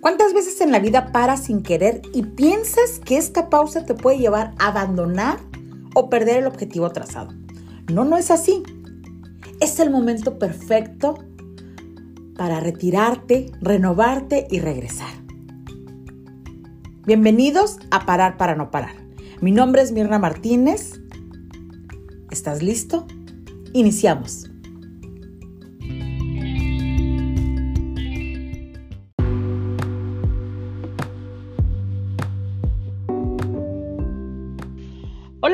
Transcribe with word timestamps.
¿Cuántas 0.00 0.32
veces 0.32 0.58
en 0.62 0.72
la 0.72 0.78
vida 0.78 1.12
paras 1.12 1.44
sin 1.44 1.62
querer 1.62 2.00
y 2.14 2.22
piensas 2.22 3.00
que 3.04 3.18
esta 3.18 3.50
pausa 3.50 3.84
te 3.84 3.92
puede 3.92 4.16
llevar 4.16 4.54
a 4.58 4.68
abandonar 4.68 5.38
o 5.94 6.08
perder 6.08 6.38
el 6.38 6.46
objetivo 6.46 6.88
trazado? 6.90 7.34
No, 7.92 8.06
no 8.06 8.16
es 8.16 8.30
así. 8.30 8.62
Es 9.60 9.78
el 9.78 9.90
momento 9.90 10.38
perfecto 10.38 11.18
para 12.34 12.60
retirarte, 12.60 13.52
renovarte 13.60 14.46
y 14.50 14.60
regresar. 14.60 15.12
Bienvenidos 17.04 17.78
a 17.90 18.06
Parar 18.06 18.38
para 18.38 18.54
no 18.54 18.70
parar. 18.70 18.94
Mi 19.42 19.52
nombre 19.52 19.82
es 19.82 19.92
Mirna 19.92 20.18
Martínez. 20.18 20.98
¿Estás 22.30 22.62
listo? 22.62 23.06
Iniciamos. 23.74 24.49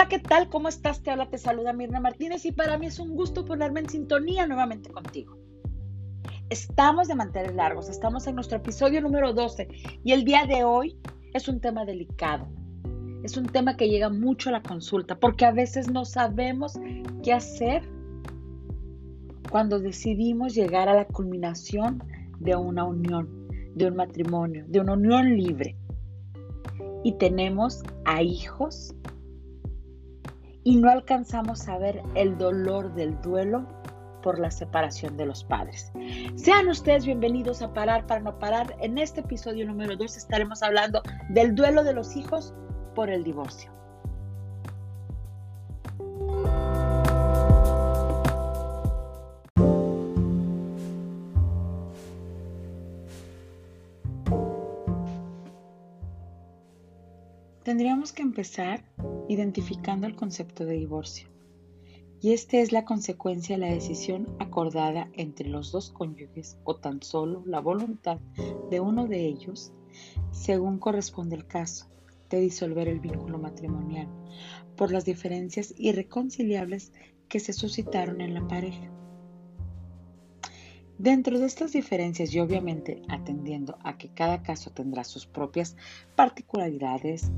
¿Qué 0.09 0.19
tal? 0.21 0.49
¿Cómo 0.49 0.69
estás? 0.69 1.03
Te 1.03 1.11
habla, 1.11 1.29
te 1.29 1.39
saluda 1.39 1.73
Mirna 1.73 2.01
Martínez 2.01 2.45
y 2.45 2.53
para 2.53 2.79
mí 2.79 2.87
es 2.87 3.01
un 3.01 3.17
gusto 3.17 3.45
ponerme 3.45 3.81
en 3.81 3.89
sintonía 3.89 4.47
nuevamente 4.47 4.91
contigo. 4.91 5.37
Estamos 6.49 7.09
de 7.09 7.17
mantener 7.17 7.55
largos, 7.55 7.89
estamos 7.89 8.27
en 8.29 8.37
nuestro 8.37 8.59
episodio 8.59 9.01
número 9.01 9.33
12 9.33 9.67
y 10.05 10.13
el 10.13 10.25
día 10.25 10.47
de 10.47 10.63
hoy 10.63 10.97
es 11.35 11.49
un 11.49 11.61
tema 11.61 11.85
delicado. 11.85 12.47
Es 13.25 13.37
un 13.37 13.47
tema 13.47 13.77
que 13.77 13.89
llega 13.89 14.09
mucho 14.09 14.51
a 14.51 14.53
la 14.53 14.63
consulta 14.63 15.19
porque 15.19 15.45
a 15.45 15.51
veces 15.51 15.91
no 15.91 16.05
sabemos 16.05 16.79
qué 17.25 17.33
hacer 17.33 17.83
cuando 19.51 19.81
decidimos 19.81 20.55
llegar 20.55 20.89
a 20.89 20.95
la 20.95 21.07
culminación 21.07 22.03
de 22.39 22.55
una 22.55 22.85
unión, 22.85 23.49
de 23.75 23.87
un 23.87 23.97
matrimonio, 23.97 24.65
de 24.69 24.79
una 24.79 24.93
unión 24.93 25.37
libre. 25.37 25.77
Y 27.03 27.15
tenemos 27.15 27.83
a 28.05 28.23
hijos 28.23 28.95
y 30.67 30.75
no 30.75 30.91
alcanzamos 30.91 31.69
a 31.69 31.79
ver 31.79 32.03
el 32.17 32.37
dolor 32.39 32.93
del 32.95 33.21
duelo 33.23 33.65
por 34.21 34.41
la 34.41 34.51
separación 34.51 35.17
de 35.17 35.25
los 35.25 35.45
padres. 35.45 35.93
Sean 36.35 36.67
ustedes 36.67 37.07
bienvenidos 37.07 37.63
a 37.63 37.73
Parar 37.73 38.05
para 38.09 38.21
no 38.21 38.37
parar. 38.41 38.75
En 38.81 38.99
este 38.99 39.21
episodio 39.21 39.65
número 39.65 39.95
2 39.95 40.17
estaremos 40.17 40.65
hablando 40.65 41.03
del 41.29 41.55
duelo 41.55 41.85
de 41.85 41.93
los 41.93 42.17
hijos 42.17 42.53
por 42.97 43.11
el 43.11 43.23
divorcio. 43.23 43.71
Tendríamos 57.63 58.13
que 58.13 58.23
empezar 58.23 58.83
identificando 59.29 60.07
el 60.07 60.17
concepto 60.17 60.65
de 60.65 60.75
divorcio. 60.75 61.29
Y 62.21 62.33
este 62.33 62.63
es 62.63 62.73
la 62.73 62.85
consecuencia 62.85 63.57
de 63.57 63.67
la 63.67 63.73
decisión 63.73 64.35
acordada 64.39 65.11
entre 65.13 65.49
los 65.49 65.71
dos 65.71 65.91
cónyuges 65.91 66.59
o 66.65 66.77
tan 66.77 67.03
solo 67.03 67.43
la 67.47 67.61
voluntad 67.61 68.19
de 68.71 68.81
uno 68.81 69.07
de 69.07 69.27
ellos, 69.27 69.73
según 70.31 70.79
corresponde 70.79 71.37
el 71.37 71.47
caso, 71.47 71.87
de 72.31 72.41
disolver 72.41 72.89
el 72.89 73.01
vínculo 73.01 73.39
matrimonial 73.39 74.09
por 74.77 74.93
las 74.93 75.05
diferencias 75.05 75.75
irreconciliables 75.77 76.93
que 77.29 77.41
se 77.41 77.53
suscitaron 77.53 78.21
en 78.21 78.35
la 78.35 78.47
pareja. 78.47 78.91
Dentro 80.99 81.39
de 81.39 81.47
estas 81.47 81.73
diferencias 81.73 82.33
y 82.33 82.41
obviamente 82.41 83.03
atendiendo 83.09 83.77
a 83.85 83.99
que 83.99 84.09
cada 84.09 84.43
caso 84.43 84.71
tendrá 84.71 85.05
sus 85.05 85.27
propias 85.27 85.77
particularidades, 86.15 87.31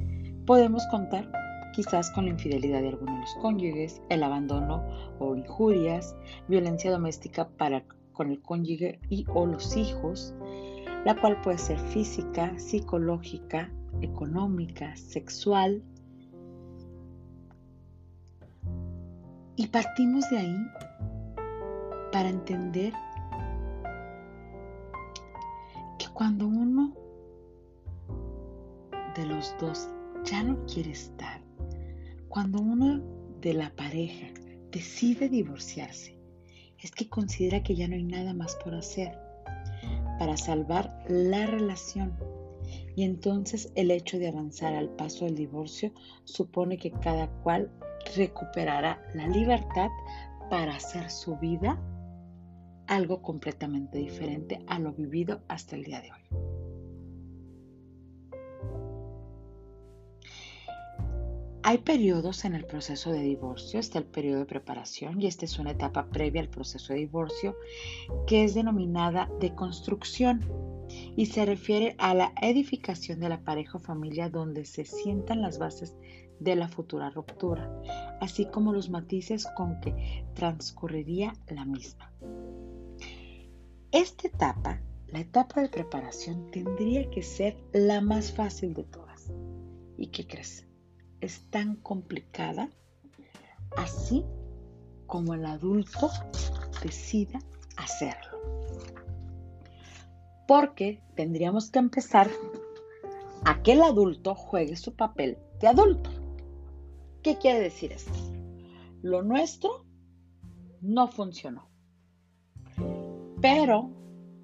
podemos 0.46 0.86
contar 0.86 1.30
quizás 1.78 2.10
con 2.10 2.24
la 2.24 2.32
infidelidad 2.32 2.82
de 2.82 2.88
alguno 2.88 3.14
de 3.14 3.20
los 3.20 3.34
cónyuges, 3.36 4.02
el 4.08 4.24
abandono 4.24 4.82
o 5.20 5.36
injurias, 5.36 6.16
violencia 6.48 6.90
doméstica 6.90 7.48
para 7.56 7.84
con 8.12 8.32
el 8.32 8.42
cónyuge 8.42 8.98
y 9.08 9.24
o 9.32 9.46
los 9.46 9.76
hijos, 9.76 10.34
la 11.04 11.14
cual 11.14 11.40
puede 11.40 11.58
ser 11.58 11.78
física, 11.78 12.58
psicológica, 12.58 13.70
económica, 14.00 14.96
sexual. 14.96 15.84
Y 19.54 19.68
partimos 19.68 20.28
de 20.30 20.38
ahí 20.38 20.56
para 22.10 22.28
entender 22.28 22.92
Cuando 26.18 26.48
uno 26.48 26.92
de 29.14 29.24
los 29.24 29.54
dos 29.60 29.88
ya 30.24 30.42
no 30.42 30.58
quiere 30.66 30.90
estar, 30.90 31.40
cuando 32.28 32.60
uno 32.60 33.02
de 33.40 33.54
la 33.54 33.70
pareja 33.74 34.28
decide 34.70 35.28
divorciarse, 35.28 36.18
es 36.82 36.90
que 36.90 37.08
considera 37.08 37.62
que 37.62 37.74
ya 37.74 37.88
no 37.88 37.94
hay 37.94 38.04
nada 38.04 38.34
más 38.34 38.56
por 38.56 38.74
hacer 38.74 39.18
para 40.18 40.36
salvar 40.36 41.04
la 41.08 41.46
relación. 41.46 42.16
Y 42.96 43.04
entonces 43.04 43.72
el 43.76 43.90
hecho 43.90 44.18
de 44.18 44.28
avanzar 44.28 44.74
al 44.74 44.90
paso 44.90 45.24
del 45.24 45.36
divorcio 45.36 45.92
supone 46.24 46.76
que 46.76 46.90
cada 46.90 47.28
cual 47.42 47.70
recuperará 48.16 49.00
la 49.14 49.28
libertad 49.28 49.88
para 50.50 50.74
hacer 50.74 51.10
su 51.10 51.36
vida 51.36 51.80
algo 52.86 53.22
completamente 53.22 53.98
diferente 53.98 54.64
a 54.66 54.78
lo 54.78 54.92
vivido 54.92 55.42
hasta 55.48 55.76
el 55.76 55.84
día 55.84 56.00
de 56.00 56.10
hoy. 56.10 56.47
Hay 61.68 61.76
periodos 61.76 62.46
en 62.46 62.54
el 62.54 62.64
proceso 62.64 63.12
de 63.12 63.20
divorcio, 63.20 63.78
está 63.78 63.98
el 63.98 64.06
periodo 64.06 64.38
de 64.38 64.46
preparación 64.46 65.20
y 65.20 65.26
esta 65.26 65.44
es 65.44 65.58
una 65.58 65.72
etapa 65.72 66.08
previa 66.08 66.40
al 66.40 66.48
proceso 66.48 66.94
de 66.94 67.00
divorcio 67.00 67.58
que 68.26 68.42
es 68.42 68.54
denominada 68.54 69.28
de 69.38 69.54
construcción 69.54 70.40
y 71.14 71.26
se 71.26 71.44
refiere 71.44 71.94
a 71.98 72.14
la 72.14 72.32
edificación 72.40 73.20
de 73.20 73.28
la 73.28 73.42
pareja 73.44 73.76
o 73.76 73.82
familia 73.82 74.30
donde 74.30 74.64
se 74.64 74.86
sientan 74.86 75.42
las 75.42 75.58
bases 75.58 75.94
de 76.40 76.56
la 76.56 76.68
futura 76.68 77.10
ruptura, 77.10 77.70
así 78.22 78.46
como 78.46 78.72
los 78.72 78.88
matices 78.88 79.46
con 79.54 79.78
que 79.82 80.24
transcurriría 80.32 81.34
la 81.48 81.66
misma. 81.66 82.10
Esta 83.92 84.26
etapa, 84.26 84.80
la 85.08 85.20
etapa 85.20 85.60
de 85.60 85.68
preparación, 85.68 86.50
tendría 86.50 87.10
que 87.10 87.22
ser 87.22 87.58
la 87.74 88.00
más 88.00 88.32
fácil 88.32 88.72
de 88.72 88.84
todas. 88.84 89.30
¿Y 89.98 90.06
qué 90.06 90.26
crees? 90.26 90.67
Es 91.20 91.50
tan 91.50 91.76
complicada 91.76 92.68
así 93.76 94.24
como 95.06 95.34
el 95.34 95.44
adulto 95.46 96.10
decida 96.82 97.40
hacerlo. 97.76 98.38
Porque 100.46 101.00
tendríamos 101.14 101.70
que 101.70 101.78
empezar 101.78 102.30
a 103.44 103.62
que 103.62 103.72
el 103.72 103.82
adulto 103.82 104.34
juegue 104.34 104.76
su 104.76 104.94
papel 104.94 105.38
de 105.60 105.68
adulto. 105.68 106.10
¿Qué 107.22 107.36
quiere 107.36 107.60
decir 107.60 107.92
esto? 107.92 108.12
Lo 109.02 109.22
nuestro 109.22 109.84
no 110.80 111.08
funcionó. 111.08 111.68
Pero 113.40 113.90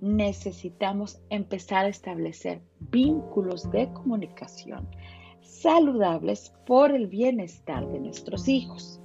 necesitamos 0.00 1.20
empezar 1.30 1.86
a 1.86 1.88
establecer 1.88 2.62
vínculos 2.78 3.70
de 3.70 3.92
comunicación 3.92 4.88
saludables 5.64 6.52
por 6.66 6.90
el 6.90 7.06
bienestar 7.06 7.88
de 7.88 7.98
nuestros 7.98 8.48
hijos. 8.48 9.00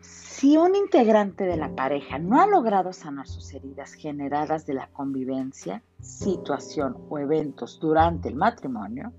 Si 0.00 0.56
un 0.56 0.76
integrante 0.76 1.42
de 1.42 1.56
la 1.56 1.74
pareja 1.74 2.20
no 2.20 2.40
ha 2.40 2.46
logrado 2.46 2.92
sanar 2.92 3.26
sus 3.26 3.52
heridas 3.52 3.94
generadas 3.94 4.66
de 4.66 4.74
la 4.74 4.86
convivencia, 4.86 5.82
situación 6.00 6.96
o 7.08 7.18
eventos 7.18 7.80
durante 7.80 8.28
el 8.28 8.36
matrimonio, 8.36 9.12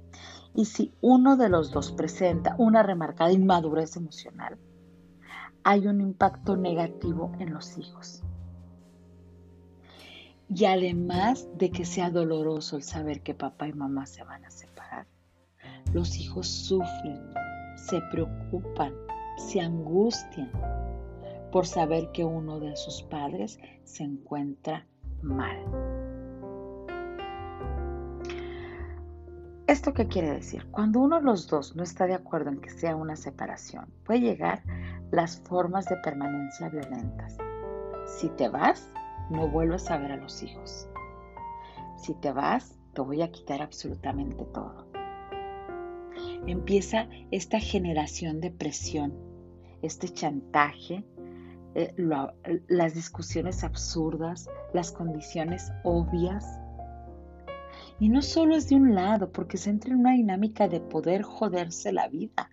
y 0.56 0.64
si 0.64 0.94
uno 1.02 1.36
de 1.36 1.50
los 1.50 1.72
dos 1.72 1.92
presenta 1.92 2.56
una 2.58 2.82
remarcada 2.82 3.34
inmadurez 3.34 3.98
emocional, 3.98 4.58
hay 5.66 5.86
un 5.86 6.00
impacto 6.00 6.56
negativo 6.56 7.34
en 7.40 7.54
los 7.54 7.78
hijos. 7.78 8.24
Y 10.48 10.64
además 10.64 11.46
de 11.58 11.72
que 11.72 11.84
sea 11.84 12.10
doloroso 12.10 12.78
el 12.78 12.84
saber 12.84 13.22
que 13.22 13.34
papá 13.34 13.68
y 13.68 13.74
mamá 13.74 14.06
se 14.06 14.24
van 14.24 14.46
a 14.46 14.50
separar, 14.50 14.71
los 15.94 16.18
hijos 16.20 16.48
sufren, 16.48 17.22
se 17.76 18.02
preocupan, 18.12 18.94
se 19.38 19.60
angustian 19.60 20.52
por 21.52 21.66
saber 21.68 22.12
que 22.12 22.24
uno 22.24 22.60
de 22.60 22.76
sus 22.76 23.04
padres 23.04 23.60
se 23.84 24.04
encuentra 24.04 24.86
mal. 25.22 25.58
¿Esto 29.68 29.94
qué 29.94 30.08
quiere 30.08 30.32
decir? 30.32 30.66
Cuando 30.72 31.00
uno 31.00 31.18
de 31.18 31.24
los 31.24 31.48
dos 31.48 31.76
no 31.76 31.84
está 31.84 32.06
de 32.06 32.14
acuerdo 32.14 32.50
en 32.50 32.60
que 32.60 32.70
sea 32.70 32.96
una 32.96 33.16
separación, 33.16 33.88
puede 34.06 34.20
llegar 34.20 34.64
las 35.12 35.40
formas 35.40 35.86
de 35.86 35.98
permanencia 35.98 36.70
violentas. 36.70 37.38
Si 38.06 38.30
te 38.30 38.50
vas, 38.50 38.92
no 39.30 39.48
vuelves 39.48 39.90
a 39.90 39.98
ver 39.98 40.12
a 40.12 40.18
los 40.18 40.44
hijos. 40.44 40.88
Si 41.96 42.14
te 42.16 42.32
vas, 42.34 42.78
te 42.94 43.02
voy 43.02 43.22
a 43.22 43.32
quitar 43.32 43.62
absolutamente 43.62 44.44
todo. 44.46 44.91
Empieza 46.48 47.08
esta 47.30 47.60
generación 47.60 48.42
de 48.42 48.52
presión, 48.52 49.14
este 49.82 50.10
chantaje, 50.10 51.06
eh, 51.76 51.94
las 52.68 52.96
discusiones 52.96 53.64
absurdas, 53.64 54.50
las 54.74 54.92
condiciones 54.92 55.72
obvias. 55.84 56.60
Y 58.00 58.10
no 58.10 58.22
solo 58.22 58.56
es 58.56 58.68
de 58.70 58.76
un 58.76 58.96
lado, 58.96 59.32
porque 59.32 59.58
se 59.58 59.70
entra 59.70 59.94
en 59.94 60.00
una 60.00 60.14
dinámica 60.14 60.68
de 60.68 60.82
poder 60.82 61.22
joderse 61.22 61.94
la 61.94 62.08
vida. 62.08 62.50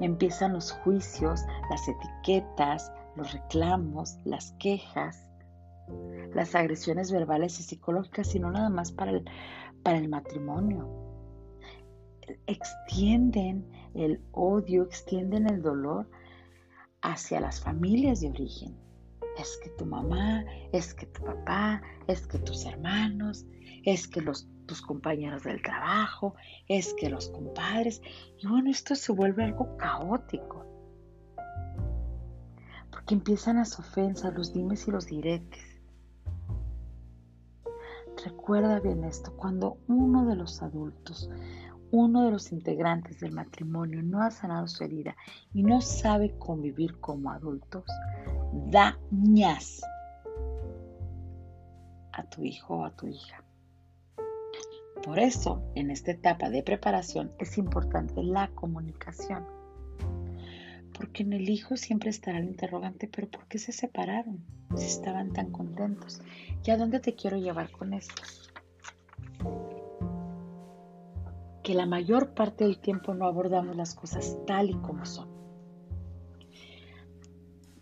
Empiezan 0.00 0.54
los 0.54 0.72
juicios, 0.72 1.42
las 1.70 1.86
etiquetas, 1.86 2.90
los 3.14 3.32
reclamos, 3.32 4.16
las 4.24 4.52
quejas, 4.58 5.30
las 6.34 6.54
agresiones 6.54 7.12
verbales 7.12 7.60
y 7.60 7.62
psicológicas, 7.62 8.34
y 8.34 8.40
no 8.40 8.50
nada 8.50 8.70
más 8.70 8.90
para 8.90 9.10
el, 9.12 9.24
para 9.82 9.98
el 9.98 10.08
matrimonio. 10.08 11.01
Extienden 12.46 13.66
el 13.94 14.20
odio, 14.32 14.84
extienden 14.84 15.48
el 15.48 15.62
dolor 15.62 16.08
hacia 17.02 17.40
las 17.40 17.60
familias 17.60 18.20
de 18.20 18.30
origen. 18.30 18.76
Es 19.38 19.58
que 19.62 19.70
tu 19.70 19.86
mamá, 19.86 20.44
es 20.72 20.94
que 20.94 21.06
tu 21.06 21.22
papá, 21.22 21.82
es 22.06 22.26
que 22.26 22.38
tus 22.38 22.64
hermanos, 22.66 23.46
es 23.84 24.06
que 24.06 24.20
los, 24.20 24.48
tus 24.66 24.82
compañeros 24.82 25.42
del 25.44 25.62
trabajo, 25.62 26.34
es 26.68 26.94
que 26.94 27.08
los 27.08 27.28
compadres. 27.28 28.02
Y 28.38 28.46
bueno, 28.46 28.70
esto 28.70 28.94
se 28.94 29.12
vuelve 29.12 29.44
algo 29.44 29.76
caótico. 29.76 30.66
Porque 32.90 33.14
empiezan 33.14 33.56
las 33.56 33.78
ofensas, 33.78 34.34
los 34.34 34.52
dimes 34.52 34.86
y 34.86 34.90
los 34.90 35.06
diretes. 35.06 35.72
Recuerda 38.24 38.78
bien 38.78 39.04
esto, 39.04 39.34
cuando 39.36 39.78
uno 39.88 40.26
de 40.26 40.36
los 40.36 40.62
adultos, 40.62 41.30
uno 41.92 42.24
de 42.24 42.30
los 42.30 42.52
integrantes 42.52 43.20
del 43.20 43.32
matrimonio 43.32 44.02
no 44.02 44.22
ha 44.22 44.30
sanado 44.30 44.66
su 44.66 44.82
herida 44.82 45.14
y 45.52 45.62
no 45.62 45.82
sabe 45.82 46.34
convivir 46.38 46.98
como 46.98 47.30
adultos, 47.30 47.84
dañas 48.70 49.82
a 52.12 52.24
tu 52.24 52.42
hijo 52.42 52.78
o 52.78 52.84
a 52.86 52.90
tu 52.90 53.06
hija. 53.06 53.44
Por 55.04 55.18
eso, 55.18 55.62
en 55.74 55.90
esta 55.90 56.12
etapa 56.12 56.48
de 56.48 56.62
preparación 56.62 57.32
es 57.38 57.58
importante 57.58 58.22
la 58.22 58.48
comunicación. 58.48 59.44
Porque 60.94 61.24
en 61.24 61.34
el 61.34 61.48
hijo 61.50 61.76
siempre 61.76 62.08
estará 62.08 62.38
el 62.38 62.44
interrogante, 62.44 63.06
pero 63.08 63.28
¿por 63.28 63.46
qué 63.48 63.58
se 63.58 63.72
separaron? 63.72 64.42
Si 64.76 64.86
estaban 64.86 65.32
tan 65.32 65.50
contentos. 65.50 66.22
¿Y 66.64 66.70
a 66.70 66.78
dónde 66.78 67.00
te 67.00 67.14
quiero 67.14 67.36
llevar 67.36 67.70
con 67.70 67.92
esto? 67.92 68.22
Que 71.72 71.78
la 71.78 71.86
mayor 71.86 72.34
parte 72.34 72.64
del 72.64 72.80
tiempo 72.80 73.14
no 73.14 73.24
abordamos 73.24 73.74
las 73.74 73.94
cosas 73.94 74.36
tal 74.46 74.68
y 74.68 74.74
como 74.74 75.06
son. 75.06 75.26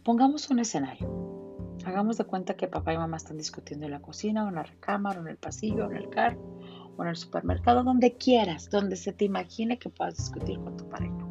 Pongamos 0.05 0.49
un 0.49 0.61
escenario. 0.61 1.75
Hagamos 1.85 2.17
de 2.17 2.23
cuenta 2.23 2.55
que 2.55 2.69
papá 2.69 2.95
y 2.95 2.99
mamá 2.99 3.17
están 3.17 3.37
discutiendo 3.37 3.87
en 3.87 3.91
la 3.91 4.01
cocina, 4.01 4.45
o 4.45 4.49
en 4.49 4.55
la 4.55 4.63
recámara, 4.63 5.19
o 5.19 5.23
en 5.23 5.31
el 5.31 5.39
pasillo, 5.39 5.87
o 5.87 5.91
en 5.91 5.97
el 5.97 6.09
carro, 6.09 6.39
o 6.97 7.03
en 7.03 7.09
el 7.09 7.17
supermercado, 7.17 7.83
donde 7.83 8.17
quieras, 8.17 8.71
donde 8.71 8.95
se 8.95 9.13
te 9.13 9.25
imagine 9.25 9.77
que 9.77 9.91
puedas 9.91 10.19
discutir 10.19 10.61
con 10.61 10.77
tu 10.77 10.89
pareja. 10.89 11.27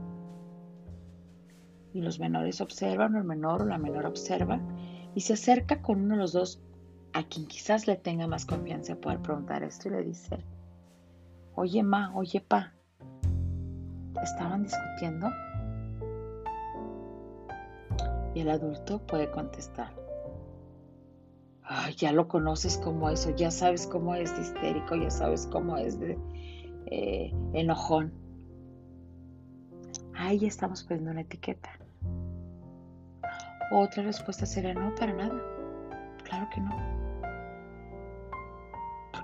Y 1.94 2.02
los 2.02 2.20
menores 2.20 2.60
observan, 2.60 3.16
o 3.16 3.20
el 3.20 3.24
menor 3.24 3.62
o 3.62 3.68
la 3.68 3.78
menor 3.78 4.06
observa, 4.06 4.60
y 5.16 5.22
se 5.22 5.32
acerca 5.32 5.82
con 5.82 6.02
uno 6.02 6.16
de 6.16 6.20
los 6.24 6.34
dos 6.34 6.62
a 7.14 7.24
quien 7.24 7.48
quizás 7.48 7.88
le 7.88 7.96
tenga 7.96 8.28
más 8.28 8.46
confianza 8.46 8.98
poder 8.98 9.22
preguntar 9.22 9.64
esto 9.64 9.88
y 9.88 9.92
le 9.92 10.04
dice, 10.04 10.44
oye 11.56 11.84
ma, 11.84 12.12
oye 12.16 12.42
pa, 12.42 12.74
¿estaban 14.22 14.64
discutiendo? 14.64 15.28
Y 18.36 18.42
el 18.42 18.50
adulto 18.50 19.00
puede 19.00 19.30
contestar, 19.32 19.92
Ay, 21.72 21.94
ya 21.94 22.12
lo 22.12 22.28
conoces 22.28 22.80
como 22.80 23.12
eso, 23.12 23.30
ya 23.36 23.52
sabes 23.52 23.86
cómo 23.86 24.16
es 24.16 24.36
de 24.36 24.42
histérico, 24.42 24.96
ya 24.96 25.12
sabes 25.12 25.46
cómo 25.46 25.78
es 25.78 26.00
de 26.00 26.18
eh, 26.88 27.32
enojón. 27.54 28.12
Ahí 30.16 30.46
estamos 30.46 30.84
poniendo 30.84 31.12
una 31.12 31.22
etiqueta. 31.22 31.70
Otra 33.72 34.02
respuesta 34.02 34.48
sería 34.48 34.74
no, 34.74 34.96
para 34.96 35.14
nada. 35.14 35.40
Claro 36.24 36.50
que 36.54 36.60
no. 36.60 36.99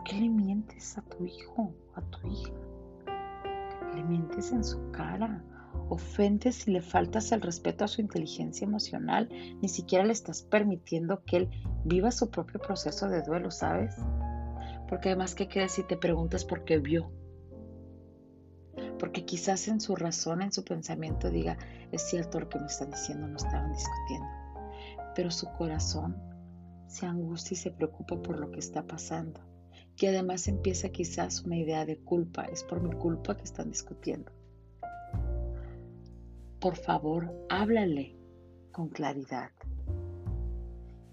¿Por 0.05 0.13
qué 0.13 0.21
le 0.21 0.29
mientes 0.29 0.99
a 0.99 1.01
tu 1.01 1.25
hijo, 1.25 1.73
a 1.95 2.01
tu 2.01 2.27
hija? 2.27 2.53
Le 3.95 4.03
mientes 4.03 4.51
en 4.51 4.63
su 4.63 4.91
cara. 4.91 5.43
Ofendes 5.89 6.67
y 6.67 6.71
le 6.73 6.83
faltas 6.83 7.31
el 7.31 7.41
respeto 7.41 7.83
a 7.83 7.87
su 7.87 8.01
inteligencia 8.01 8.67
emocional. 8.67 9.27
Ni 9.63 9.67
siquiera 9.67 10.05
le 10.05 10.13
estás 10.13 10.43
permitiendo 10.43 11.23
que 11.23 11.37
él 11.37 11.49
viva 11.85 12.11
su 12.11 12.29
propio 12.29 12.59
proceso 12.59 13.09
de 13.09 13.23
duelo, 13.23 13.49
¿sabes? 13.49 13.95
Porque 14.87 15.09
además, 15.09 15.33
¿qué 15.33 15.47
crees 15.47 15.71
si 15.71 15.81
te 15.81 15.97
preguntas 15.97 16.45
por 16.45 16.65
qué 16.65 16.77
vio? 16.77 17.11
Porque 18.99 19.25
quizás 19.25 19.67
en 19.67 19.81
su 19.81 19.95
razón, 19.95 20.43
en 20.43 20.51
su 20.51 20.63
pensamiento 20.63 21.31
diga, 21.31 21.57
es 21.91 22.03
cierto 22.03 22.39
lo 22.39 22.47
que 22.47 22.59
me 22.59 22.67
están 22.67 22.91
diciendo, 22.91 23.27
no 23.27 23.37
estaban 23.37 23.73
discutiendo. 23.73 24.27
Pero 25.15 25.31
su 25.31 25.47
corazón 25.53 26.15
se 26.85 27.07
angustia 27.07 27.55
y 27.55 27.57
se 27.57 27.71
preocupa 27.71 28.21
por 28.21 28.39
lo 28.39 28.51
que 28.51 28.59
está 28.59 28.83
pasando. 28.83 29.54
Que 29.95 30.09
además 30.09 30.47
empieza 30.47 30.89
quizás 30.89 31.41
una 31.43 31.57
idea 31.57 31.85
de 31.85 31.97
culpa. 31.97 32.45
Es 32.45 32.63
por 32.63 32.81
mi 32.81 32.91
culpa 32.91 33.35
que 33.35 33.43
están 33.43 33.69
discutiendo. 33.69 34.31
Por 36.59 36.75
favor, 36.75 37.33
háblale 37.49 38.15
con 38.71 38.89
claridad. 38.89 39.51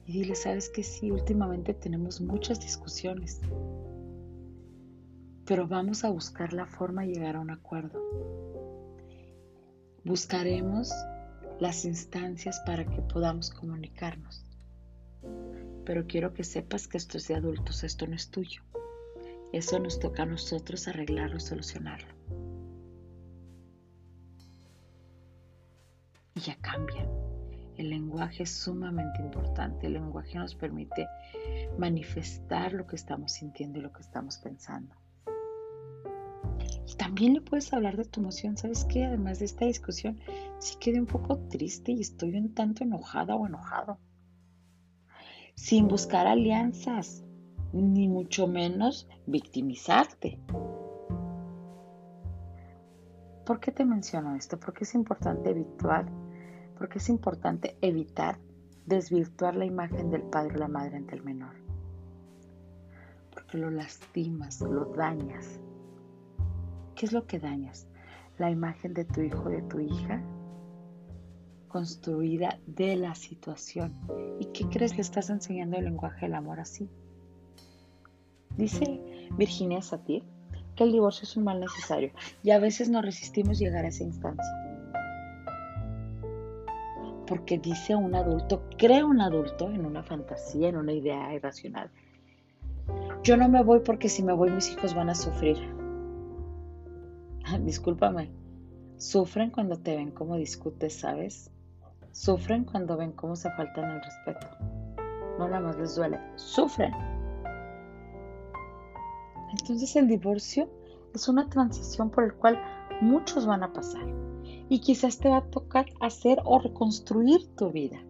Y 0.06 0.12
dile, 0.12 0.34
sabes 0.34 0.68
que 0.68 0.82
sí, 0.82 1.10
últimamente 1.10 1.74
tenemos 1.74 2.20
muchas 2.20 2.58
discusiones 2.58 3.40
pero 5.44 5.66
vamos 5.66 6.04
a 6.04 6.10
buscar 6.10 6.52
la 6.52 6.66
forma 6.66 7.02
de 7.02 7.08
llegar 7.08 7.36
a 7.36 7.40
un 7.40 7.50
acuerdo. 7.50 8.00
Buscaremos 10.04 10.90
las 11.60 11.84
instancias 11.84 12.60
para 12.64 12.84
que 12.86 13.02
podamos 13.02 13.50
comunicarnos. 13.50 14.44
Pero 15.84 16.06
quiero 16.06 16.32
que 16.32 16.44
sepas 16.44 16.86
que 16.86 16.96
esto 16.96 17.18
es 17.18 17.28
de 17.28 17.34
adultos, 17.34 17.82
esto 17.82 18.06
no 18.06 18.14
es 18.14 18.30
tuyo. 18.30 18.62
Eso 19.52 19.78
nos 19.78 19.98
toca 19.98 20.22
a 20.22 20.26
nosotros 20.26 20.88
arreglarlo, 20.88 21.38
solucionarlo. 21.38 22.08
Y 26.34 26.40
ya 26.40 26.56
cambia. 26.56 27.06
El 27.76 27.90
lenguaje 27.90 28.44
es 28.44 28.50
sumamente 28.50 29.20
importante. 29.20 29.86
El 29.86 29.94
lenguaje 29.94 30.38
nos 30.38 30.54
permite 30.54 31.06
manifestar 31.78 32.72
lo 32.72 32.86
que 32.86 32.96
estamos 32.96 33.32
sintiendo 33.32 33.78
y 33.78 33.82
lo 33.82 33.92
que 33.92 34.00
estamos 34.00 34.38
pensando. 34.38 34.94
Y 36.86 36.94
también 36.96 37.34
le 37.34 37.42
puedes 37.42 37.72
hablar 37.74 37.96
de 37.96 38.06
tu 38.06 38.20
emoción. 38.20 38.56
¿Sabes 38.56 38.86
qué? 38.86 39.04
Además 39.04 39.38
de 39.38 39.44
esta 39.44 39.66
discusión, 39.66 40.18
sí 40.58 40.76
quedé 40.80 40.98
un 40.98 41.06
poco 41.06 41.38
triste 41.48 41.92
y 41.92 42.00
estoy 42.00 42.36
un 42.36 42.54
tanto 42.54 42.84
enojada 42.84 43.36
o 43.36 43.46
enojado. 43.46 43.98
Sin 45.54 45.88
buscar 45.88 46.26
alianzas, 46.26 47.22
ni 47.72 48.08
mucho 48.08 48.46
menos 48.46 49.08
victimizarte. 49.26 50.38
¿Por 53.44 53.60
qué 53.60 53.72
te 53.72 53.84
menciono 53.84 54.34
esto? 54.36 54.58
Porque 54.58 54.84
es 54.84 54.94
importante 54.94 55.50
evitar, 55.50 56.06
porque 56.78 56.98
es 56.98 57.08
importante 57.08 57.76
evitar 57.80 58.38
desvirtuar 58.86 59.56
la 59.56 59.64
imagen 59.64 60.10
del 60.10 60.22
padre 60.22 60.56
o 60.56 60.58
la 60.58 60.68
madre 60.68 60.96
ante 60.96 61.14
el 61.14 61.22
menor. 61.22 61.54
Porque 63.32 63.58
lo 63.58 63.70
lastimas, 63.70 64.60
lo 64.60 64.86
dañas 64.86 65.60
¿Qué 67.02 67.06
es 67.06 67.12
lo 67.12 67.26
que 67.26 67.40
dañas? 67.40 67.88
La 68.38 68.48
imagen 68.48 68.94
de 68.94 69.04
tu 69.04 69.22
hijo, 69.22 69.48
de 69.48 69.62
tu 69.62 69.80
hija, 69.80 70.22
construida 71.66 72.60
de 72.64 72.94
la 72.94 73.16
situación. 73.16 73.98
¿Y 74.38 74.52
qué 74.52 74.68
crees? 74.68 74.94
Le 74.94 75.00
estás 75.00 75.28
enseñando 75.28 75.76
el 75.78 75.86
lenguaje 75.86 76.26
del 76.26 76.36
amor 76.36 76.60
así. 76.60 76.88
Dice 78.56 79.00
Virginia 79.36 79.80
Satir 79.82 80.24
que 80.76 80.84
el 80.84 80.92
divorcio 80.92 81.24
es 81.24 81.36
un 81.36 81.44
mal 81.44 81.60
necesario 81.60 82.12
y 82.42 82.50
a 82.50 82.58
veces 82.58 82.88
nos 82.88 83.04
resistimos 83.04 83.58
llegar 83.58 83.84
a 83.84 83.88
esa 83.88 84.04
instancia. 84.04 84.52
Porque 87.26 87.58
dice 87.58 87.94
un 87.94 88.14
adulto, 88.14 88.62
crea 88.76 89.06
un 89.06 89.20
adulto 89.20 89.70
en 89.70 89.86
una 89.86 90.02
fantasía, 90.02 90.68
en 90.68 90.76
una 90.76 90.92
idea 90.92 91.34
irracional. 91.34 91.90
Yo 93.22 93.36
no 93.36 93.48
me 93.48 93.62
voy 93.62 93.80
porque 93.80 94.08
si 94.08 94.22
me 94.22 94.32
voy 94.32 94.50
mis 94.50 94.70
hijos 94.70 94.94
van 94.94 95.10
a 95.10 95.14
sufrir. 95.14 95.56
discúlpame, 97.60 98.30
sufren 98.96 99.50
cuando 99.50 99.78
te 99.78 99.96
ven 99.96 100.10
como 100.10 100.36
discutes, 100.36 101.00
¿sabes? 101.00 101.50
Sufren 102.12 102.64
cuando 102.64 102.96
ven 102.96 103.12
cómo 103.12 103.36
se 103.36 103.50
faltan 103.52 103.90
el 103.90 104.02
respeto. 104.02 104.46
No 105.38 105.48
nada 105.48 105.60
más 105.60 105.78
les 105.78 105.94
duele, 105.96 106.20
sufren. 106.36 106.92
Entonces 109.52 109.94
el 109.96 110.08
divorcio 110.08 110.68
es 111.14 111.28
una 111.28 111.48
transición 111.48 112.10
por 112.10 112.24
el 112.24 112.34
cual 112.34 112.58
muchos 113.00 113.46
van 113.46 113.62
a 113.62 113.72
pasar 113.72 114.06
y 114.68 114.80
quizás 114.80 115.18
te 115.18 115.28
va 115.28 115.38
a 115.38 115.50
tocar 115.50 115.86
hacer 116.00 116.40
o 116.44 116.58
reconstruir 116.58 117.54
tu 117.56 117.70
vida 117.70 118.02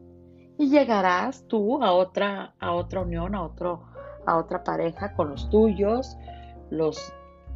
y 0.59 0.69
llegarás 0.69 1.47
tú 1.49 1.83
a 1.83 1.93
otra 1.93 2.55
a 2.61 2.73
otra 2.73 3.01
unión, 3.01 3.35
a 3.35 3.43
otro 3.43 3.83
a 4.27 4.37
otra 4.37 4.63
pareja 4.63 5.15
con 5.15 5.31
los 5.31 5.51
tuyos, 5.51 6.17
los 6.71 7.13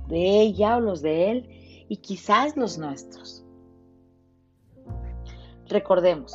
de 0.08 0.40
ella 0.40 0.76
o 0.76 0.80
los 0.80 1.02
de 1.02 1.30
él 1.30 1.84
y 1.88 1.98
quizás 1.98 2.56
los 2.56 2.78
nuestros. 2.78 3.44
Recordemos, 5.68 6.34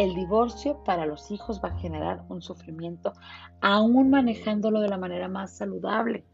el 0.00 0.14
divorcio 0.14 0.82
para 0.82 1.04
los 1.04 1.30
hijos 1.30 1.60
va 1.62 1.68
a 1.68 1.78
generar 1.78 2.24
un 2.30 2.40
sufrimiento 2.40 3.12
aún 3.60 4.08
manejándolo 4.08 4.80
de 4.80 4.88
la 4.88 4.96
manera 4.96 5.28
más 5.28 5.52
saludable. 5.52 6.24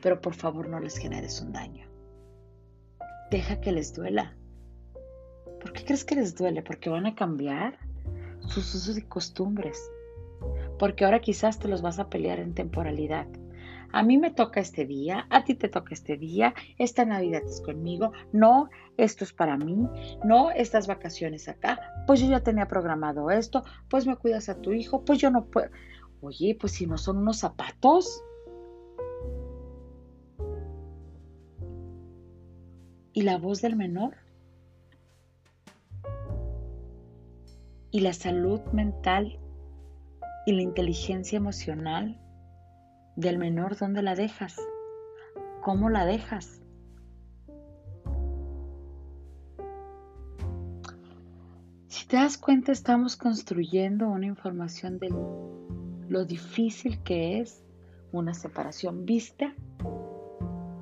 Pero 0.00 0.22
por 0.22 0.34
favor 0.34 0.66
no 0.66 0.80
les 0.80 0.96
generes 0.96 1.42
un 1.42 1.52
daño. 1.52 1.86
Deja 3.30 3.60
que 3.60 3.72
les 3.72 3.92
duela. 3.92 4.34
¿Por 5.60 5.74
qué 5.74 5.84
crees 5.84 6.06
que 6.06 6.14
les 6.14 6.34
duele? 6.34 6.62
Porque 6.62 6.88
van 6.88 7.04
a 7.04 7.14
cambiar 7.14 7.78
sus 8.46 8.74
usos 8.74 8.96
y 8.96 9.02
costumbres. 9.02 9.90
Porque 10.78 11.04
ahora 11.04 11.20
quizás 11.20 11.58
te 11.58 11.68
los 11.68 11.82
vas 11.82 11.98
a 11.98 12.08
pelear 12.08 12.38
en 12.38 12.54
temporalidad 12.54 13.26
a 13.94 14.02
mí 14.02 14.18
me 14.18 14.32
toca 14.32 14.58
este 14.58 14.86
día, 14.86 15.28
a 15.30 15.44
ti 15.44 15.54
te 15.54 15.68
toca 15.68 15.94
este 15.94 16.16
día, 16.16 16.52
esta 16.78 17.04
Navidad 17.04 17.42
es 17.46 17.60
conmigo, 17.60 18.10
no, 18.32 18.68
esto 18.96 19.22
es 19.22 19.32
para 19.32 19.56
mí, 19.56 19.88
no, 20.24 20.50
estas 20.50 20.88
vacaciones 20.88 21.48
acá, 21.48 21.78
pues 22.04 22.18
yo 22.18 22.26
ya 22.26 22.40
tenía 22.40 22.66
programado 22.66 23.30
esto, 23.30 23.62
pues 23.88 24.04
me 24.04 24.16
cuidas 24.16 24.48
a 24.48 24.60
tu 24.60 24.72
hijo, 24.72 25.04
pues 25.04 25.20
yo 25.20 25.30
no 25.30 25.44
puedo. 25.44 25.70
Oye, 26.22 26.56
pues 26.60 26.72
si 26.72 26.86
no 26.88 26.98
son 26.98 27.18
unos 27.18 27.38
zapatos. 27.38 28.24
¿Y 33.12 33.22
la 33.22 33.38
voz 33.38 33.62
del 33.62 33.76
menor? 33.76 34.16
¿Y 37.92 38.00
la 38.00 38.12
salud 38.12 38.60
mental 38.72 39.38
y 40.46 40.52
la 40.52 40.62
inteligencia 40.62 41.36
emocional? 41.36 42.20
Del 43.16 43.38
menor, 43.38 43.76
¿dónde 43.76 44.02
la 44.02 44.14
dejas? 44.14 44.56
¿Cómo 45.62 45.88
la 45.88 46.04
dejas? 46.04 46.60
Si 51.88 52.06
te 52.06 52.16
das 52.16 52.36
cuenta, 52.38 52.72
estamos 52.72 53.16
construyendo 53.16 54.08
una 54.08 54.26
información 54.26 54.98
de 54.98 55.08
lo 56.08 56.24
difícil 56.24 57.02
que 57.02 57.40
es 57.40 57.62
una 58.12 58.34
separación 58.34 59.06
vista 59.06 59.54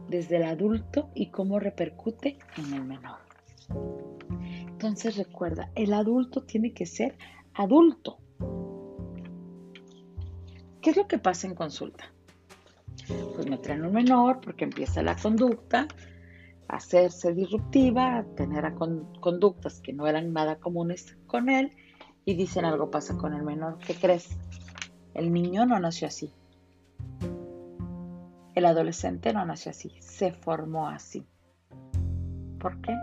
desde 0.09 0.37
el 0.37 0.45
adulto 0.45 1.11
y 1.15 1.31
cómo 1.31 1.59
repercute 1.59 2.39
en 2.57 2.75
el 2.75 2.85
menor. 2.85 3.19
Entonces 4.67 5.17
recuerda, 5.17 5.71
el 5.75 5.95
adulto 5.95 6.43
tiene 6.43 6.73
que 6.73 6.87
ser 6.87 7.17
adulto. 7.55 8.19
¿Qué 10.81 10.91
es 10.91 10.97
lo 10.97 11.07
que 11.07 11.19
pasa 11.19 11.47
en 11.47 11.55
consulta? 11.55 12.13
Pues 13.09 13.49
me 13.49 13.59
traen 13.59 13.85
un 13.85 13.93
menor 13.93 14.41
porque 14.41 14.65
empieza 14.65 15.03
la 15.03 15.17
conducta 15.17 15.87
a 16.69 16.77
hacerse 16.77 17.33
disruptiva, 17.35 18.19
a 18.19 18.25
tener 18.25 18.75
conductas 18.75 19.81
que 19.81 19.93
no 19.93 20.07
eran 20.07 20.33
nada 20.33 20.57
comunes 20.57 21.17
con 21.27 21.49
él 21.49 21.73
y 22.25 22.35
dicen 22.35 22.65
algo 22.65 22.91
pasa 22.91 23.17
con 23.17 23.35
el 23.35 23.43
menor. 23.43 23.79
¿Qué 23.79 23.95
crees? 23.95 24.37
El 25.15 25.33
niño 25.33 25.67
no 25.67 25.79
nació 25.79 26.09
así. 26.09 26.33
El 28.55 28.67
adolescente 28.67 29.33
no 29.33 29.45
nació 29.45 29.71
así, 29.71 29.93
se 30.01 30.33
formó 30.33 30.89
así. 30.89 31.27
¿Por 32.61 32.81
qué? 32.81 32.95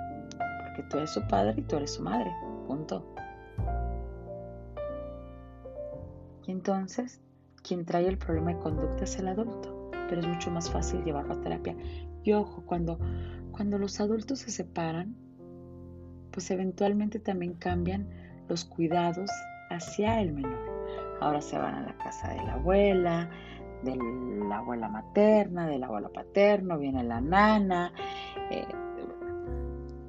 Porque 0.63 0.83
tú 0.89 0.97
eres 0.97 1.11
su 1.11 1.27
padre 1.27 1.55
y 1.57 1.61
tú 1.63 1.75
eres 1.75 1.93
su 1.93 2.03
madre. 2.03 2.31
Punto. 2.67 3.15
Y 6.45 6.51
entonces, 6.51 7.19
quien 7.63 7.85
trae 7.85 8.07
el 8.07 8.17
problema 8.17 8.53
de 8.53 8.59
conducta 8.59 9.03
es 9.03 9.17
el 9.17 9.27
adulto 9.27 9.78
pero 10.09 10.21
es 10.21 10.27
mucho 10.27 10.51
más 10.51 10.69
fácil 10.69 11.03
llevarlo 11.03 11.35
a 11.35 11.41
terapia. 11.41 11.75
Y 12.23 12.33
ojo, 12.33 12.63
cuando, 12.65 12.99
cuando 13.51 13.77
los 13.77 13.99
adultos 13.99 14.39
se 14.39 14.51
separan, 14.51 15.15
pues 16.31 16.49
eventualmente 16.51 17.19
también 17.19 17.53
cambian 17.53 18.09
los 18.47 18.65
cuidados 18.65 19.29
hacia 19.69 20.19
el 20.21 20.33
menor. 20.33 20.59
Ahora 21.21 21.41
se 21.41 21.57
van 21.57 21.75
a 21.75 21.81
la 21.81 21.97
casa 21.97 22.29
de 22.29 22.37
la 22.37 22.53
abuela, 22.53 23.29
de 23.83 23.95
la 23.95 24.57
abuela 24.57 24.89
materna, 24.89 25.67
del 25.67 25.83
abuelo 25.83 26.11
paterno, 26.11 26.77
viene 26.77 27.03
la 27.03 27.21
nana. 27.21 27.93
Eh, 28.49 28.65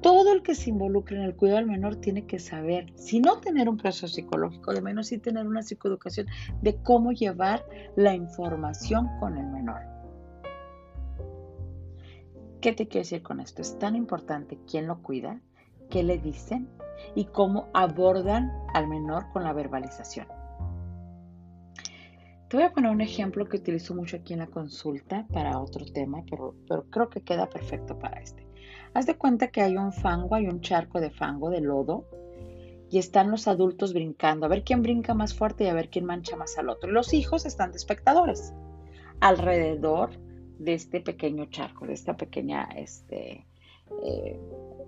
todo 0.01 0.33
el 0.33 0.41
que 0.41 0.55
se 0.55 0.71
involucre 0.71 1.17
en 1.17 1.23
el 1.23 1.35
cuidado 1.35 1.59
del 1.59 1.67
menor 1.67 1.95
tiene 1.97 2.25
que 2.25 2.39
saber, 2.39 2.91
si 2.95 3.19
no 3.19 3.39
tener 3.39 3.69
un 3.69 3.77
proceso 3.77 4.07
psicológico, 4.07 4.73
de 4.73 4.81
menos 4.81 5.07
sí 5.07 5.19
tener 5.19 5.47
una 5.47 5.61
psicoeducación 5.61 6.27
de 6.61 6.81
cómo 6.81 7.11
llevar 7.11 7.63
la 7.95 8.15
información 8.15 9.07
con 9.19 9.37
el 9.37 9.45
menor. 9.47 9.90
¿Qué 12.61 12.73
te 12.73 12.87
quiero 12.87 13.03
decir 13.03 13.23
con 13.23 13.39
esto? 13.39 13.63
Es 13.63 13.79
tan 13.79 13.95
importante 13.95 14.59
quién 14.69 14.85
lo 14.85 15.01
cuida, 15.01 15.41
qué 15.89 16.03
le 16.03 16.19
dicen 16.19 16.69
y 17.15 17.25
cómo 17.25 17.69
abordan 17.73 18.51
al 18.75 18.87
menor 18.87 19.31
con 19.33 19.43
la 19.43 19.51
verbalización. 19.51 20.27
Te 22.47 22.57
voy 22.57 22.63
a 22.63 22.71
poner 22.71 22.91
un 22.91 23.01
ejemplo 23.01 23.47
que 23.49 23.57
utilizo 23.57 23.95
mucho 23.95 24.17
aquí 24.17 24.33
en 24.33 24.39
la 24.39 24.47
consulta 24.47 25.25
para 25.33 25.57
otro 25.57 25.85
tema, 25.85 26.23
pero, 26.29 26.53
creo 26.91 27.09
que 27.09 27.21
queda 27.21 27.49
perfecto 27.49 27.97
para 27.97 28.19
este. 28.19 28.45
Haz 28.93 29.07
de 29.07 29.17
cuenta 29.17 29.47
que 29.47 29.61
hay 29.61 29.75
un 29.75 29.91
fango, 29.91 30.35
hay 30.35 30.45
un 30.45 30.61
charco 30.61 30.99
de 30.99 31.09
fango, 31.09 31.49
de 31.49 31.61
lodo, 31.61 32.05
y 32.91 32.99
están 32.99 33.31
los 33.31 33.47
adultos 33.47 33.93
brincando, 33.93 34.45
a 34.45 34.49
ver 34.49 34.63
quién 34.63 34.83
brinca 34.83 35.15
más 35.15 35.33
fuerte 35.33 35.63
y 35.63 35.67
a 35.67 35.73
ver 35.73 35.89
quién 35.89 36.05
mancha 36.05 36.35
más 36.35 36.59
al 36.59 36.69
otro. 36.69 36.91
Los 36.91 37.13
hijos 37.15 37.47
están 37.47 37.71
de 37.71 37.77
espectadores 37.77 38.53
alrededor 39.19 40.11
de 40.61 40.75
este 40.75 41.01
pequeño 41.01 41.45
charco, 41.45 41.87
de 41.87 41.93
esta 41.93 42.15
pequeña, 42.15 42.69
este, 42.75 43.47
eh, 44.03 44.39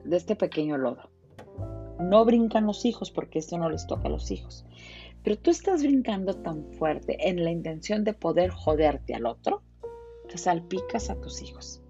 de 0.05 0.17
este 0.17 0.35
pequeño 0.35 0.77
lodo. 0.77 1.09
No 1.99 2.25
brincan 2.25 2.67
los 2.67 2.85
hijos 2.85 3.09
porque 3.09 3.39
esto 3.39 3.57
no 3.57 3.69
les 3.69 3.87
toca 3.87 4.07
a 4.07 4.11
los 4.11 4.29
hijos. 4.29 4.65
Pero 5.23 5.37
tú 5.39 5.49
estás 5.49 5.81
brincando 5.81 6.35
tan 6.35 6.65
fuerte 6.73 7.27
en 7.27 7.43
la 7.43 7.49
intención 7.49 8.03
de 8.03 8.13
poder 8.13 8.51
joderte 8.51 9.15
al 9.15 9.25
otro 9.25 9.63
que 10.29 10.37
salpicas 10.37 11.09
a 11.09 11.19
tus 11.19 11.41
hijos. 11.41 11.81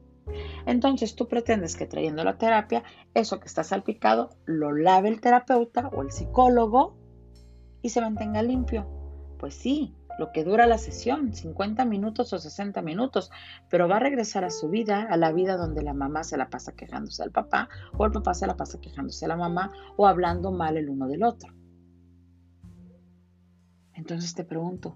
Entonces 0.65 1.15
tú 1.15 1.27
pretendes 1.27 1.75
que 1.75 1.85
trayendo 1.85 2.23
la 2.23 2.37
terapia, 2.37 2.83
eso 3.13 3.41
que 3.41 3.47
está 3.47 3.65
salpicado 3.65 4.29
lo 4.45 4.71
lave 4.71 5.09
el 5.09 5.19
terapeuta 5.19 5.89
o 5.89 6.03
el 6.03 6.11
psicólogo 6.11 6.95
y 7.81 7.89
se 7.89 7.99
mantenga 7.99 8.41
limpio. 8.43 8.87
Pues 9.39 9.55
sí, 9.55 9.93
lo 10.17 10.31
que 10.31 10.43
dura 10.43 10.67
la 10.67 10.77
sesión, 10.77 11.33
50 11.33 11.85
minutos 11.85 12.33
o 12.33 12.39
60 12.39 12.81
minutos, 12.81 13.31
pero 13.69 13.87
va 13.87 13.97
a 13.97 13.99
regresar 13.99 14.43
a 14.43 14.49
su 14.49 14.69
vida, 14.69 15.07
a 15.09 15.17
la 15.17 15.31
vida 15.31 15.57
donde 15.57 15.81
la 15.81 15.93
mamá 15.93 16.23
se 16.23 16.37
la 16.37 16.49
pasa 16.49 16.73
quejándose 16.73 17.23
al 17.23 17.31
papá 17.31 17.69
o 17.97 18.05
el 18.05 18.11
papá 18.11 18.33
se 18.33 18.47
la 18.47 18.55
pasa 18.55 18.79
quejándose 18.79 19.25
a 19.25 19.29
la 19.29 19.37
mamá 19.37 19.71
o 19.97 20.07
hablando 20.07 20.51
mal 20.51 20.77
el 20.77 20.89
uno 20.89 21.07
del 21.07 21.23
otro. 21.23 21.53
Entonces 23.93 24.33
te 24.33 24.43
pregunto, 24.43 24.95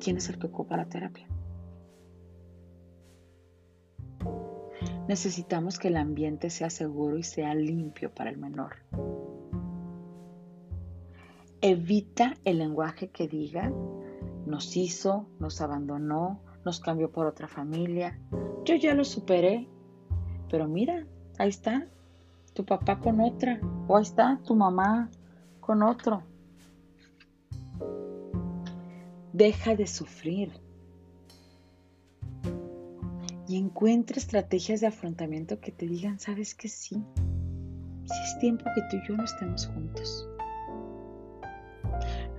¿quién 0.00 0.16
es 0.16 0.28
el 0.28 0.38
que 0.38 0.46
ocupa 0.46 0.76
la 0.76 0.88
terapia? 0.88 1.26
Necesitamos 5.08 5.78
que 5.78 5.88
el 5.88 5.96
ambiente 5.96 6.50
sea 6.50 6.70
seguro 6.70 7.16
y 7.16 7.22
sea 7.22 7.54
limpio 7.54 8.12
para 8.12 8.30
el 8.30 8.38
menor. 8.38 8.76
Evita 11.60 12.34
el 12.44 12.58
lenguaje 12.58 13.08
que 13.08 13.28
diga, 13.28 13.72
nos 14.46 14.76
hizo, 14.76 15.26
nos 15.38 15.60
abandonó, 15.60 16.40
nos 16.64 16.80
cambió 16.80 17.10
por 17.10 17.26
otra 17.26 17.48
familia. 17.48 18.18
Yo 18.64 18.74
ya 18.76 18.94
lo 18.94 19.04
superé. 19.04 19.68
Pero 20.48 20.68
mira, 20.68 21.06
ahí 21.38 21.48
está 21.48 21.88
tu 22.54 22.64
papá 22.64 23.00
con 23.00 23.20
otra, 23.20 23.60
o 23.86 23.96
ahí 23.96 24.02
está 24.02 24.40
tu 24.44 24.54
mamá 24.54 25.10
con 25.60 25.82
otro. 25.82 26.22
Deja 29.32 29.74
de 29.74 29.86
sufrir 29.86 30.52
y 33.46 33.58
encuentra 33.58 34.16
estrategias 34.16 34.80
de 34.80 34.86
afrontamiento 34.86 35.60
que 35.60 35.72
te 35.72 35.86
digan, 35.86 36.18
sabes 36.18 36.54
que 36.54 36.68
sí, 36.68 37.04
si 38.04 38.22
es 38.22 38.38
tiempo 38.40 38.64
que 38.74 38.82
tú 38.90 38.96
y 38.96 39.08
yo 39.08 39.16
no 39.16 39.24
estemos 39.24 39.66
juntos. 39.66 40.28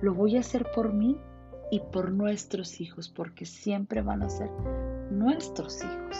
Lo 0.00 0.14
voy 0.14 0.36
a 0.36 0.40
hacer 0.40 0.66
por 0.74 0.92
mí 0.92 1.16
y 1.70 1.80
por 1.80 2.10
nuestros 2.12 2.80
hijos, 2.80 3.08
porque 3.08 3.44
siempre 3.44 4.02
van 4.02 4.22
a 4.22 4.30
ser 4.30 4.50
nuestros 5.10 5.82
hijos. 5.82 6.18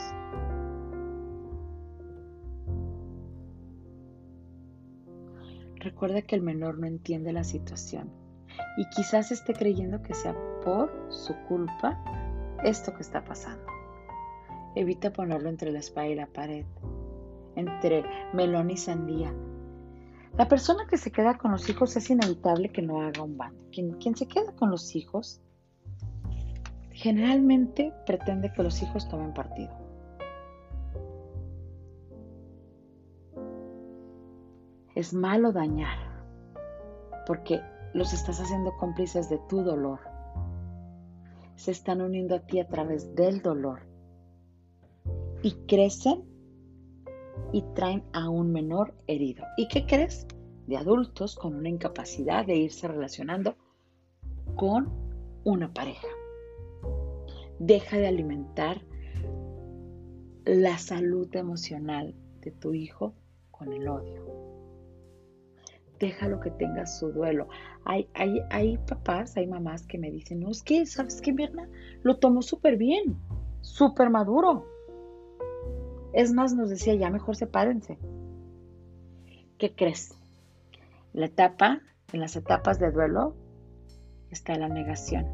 Recuerda 5.76 6.22
que 6.22 6.34
el 6.34 6.42
menor 6.42 6.78
no 6.78 6.86
entiende 6.86 7.32
la 7.32 7.44
situación 7.44 8.10
y 8.76 8.88
quizás 8.90 9.30
esté 9.30 9.54
creyendo 9.54 10.02
que 10.02 10.14
sea 10.14 10.34
por 10.64 10.92
su 11.08 11.34
culpa 11.48 12.02
esto 12.64 12.92
que 12.94 13.02
está 13.02 13.24
pasando. 13.24 13.64
Evita 14.74 15.12
ponerlo 15.12 15.48
entre 15.48 15.72
la 15.72 15.78
espalda 15.78 16.10
y 16.10 16.14
la 16.16 16.26
pared, 16.26 16.66
entre 17.56 18.04
melón 18.32 18.70
y 18.70 18.76
sandía. 18.76 19.32
La 20.38 20.46
persona 20.46 20.86
que 20.86 20.96
se 20.98 21.10
queda 21.10 21.36
con 21.36 21.50
los 21.50 21.68
hijos 21.68 21.96
es 21.96 22.08
inevitable 22.10 22.70
que 22.70 22.80
no 22.80 23.00
haga 23.02 23.24
un 23.24 23.36
bando. 23.36 23.60
Quien, 23.72 23.94
quien 23.98 24.14
se 24.14 24.28
queda 24.28 24.52
con 24.52 24.70
los 24.70 24.94
hijos 24.94 25.40
generalmente 26.92 27.92
pretende 28.06 28.52
que 28.52 28.62
los 28.62 28.80
hijos 28.80 29.08
tomen 29.08 29.34
partido. 29.34 29.76
Es 34.94 35.12
malo 35.12 35.50
dañar 35.50 35.98
porque 37.26 37.60
los 37.92 38.12
estás 38.12 38.38
haciendo 38.40 38.76
cómplices 38.76 39.28
de 39.28 39.38
tu 39.48 39.64
dolor. 39.64 39.98
Se 41.56 41.72
están 41.72 42.00
uniendo 42.00 42.36
a 42.36 42.46
ti 42.46 42.60
a 42.60 42.68
través 42.68 43.12
del 43.16 43.42
dolor 43.42 43.80
y 45.42 45.52
crecen 45.66 46.27
y 47.52 47.62
traen 47.74 48.02
a 48.12 48.28
un 48.28 48.52
menor 48.52 48.94
herido. 49.06 49.44
¿Y 49.56 49.68
qué 49.68 49.86
crees? 49.86 50.26
De 50.66 50.76
adultos 50.76 51.36
con 51.36 51.54
una 51.54 51.68
incapacidad 51.68 52.46
de 52.46 52.56
irse 52.56 52.88
relacionando 52.88 53.56
con 54.56 54.88
una 55.44 55.72
pareja. 55.72 56.08
Deja 57.58 57.96
de 57.96 58.06
alimentar 58.06 58.82
la 60.44 60.78
salud 60.78 61.34
emocional 61.34 62.14
de 62.40 62.50
tu 62.52 62.74
hijo 62.74 63.14
con 63.50 63.72
el 63.72 63.88
odio. 63.88 64.24
Déjalo 65.98 66.38
que 66.40 66.50
tenga 66.52 66.86
su 66.86 67.12
duelo. 67.12 67.48
Hay, 67.84 68.08
hay, 68.14 68.40
hay 68.50 68.78
papás, 68.78 69.36
hay 69.36 69.46
mamás 69.46 69.86
que 69.86 69.98
me 69.98 70.10
dicen, 70.10 70.40
no, 70.40 70.50
es 70.50 70.62
que, 70.62 70.86
¿sabes 70.86 71.20
qué, 71.20 71.32
Mirna? 71.32 71.68
Lo 72.02 72.18
tomó 72.18 72.42
súper 72.42 72.76
bien, 72.76 73.16
súper 73.62 74.10
maduro. 74.10 74.64
Es 76.12 76.32
más, 76.32 76.54
nos 76.54 76.70
decía, 76.70 76.94
ya 76.94 77.10
mejor 77.10 77.36
sepárense. 77.36 77.98
¿Qué 79.58 79.74
crees? 79.74 80.14
La 81.12 81.26
etapa, 81.26 81.80
en 82.12 82.20
las 82.20 82.36
etapas 82.36 82.78
de 82.78 82.90
duelo, 82.90 83.34
está 84.30 84.56
la 84.56 84.68
negación 84.68 85.26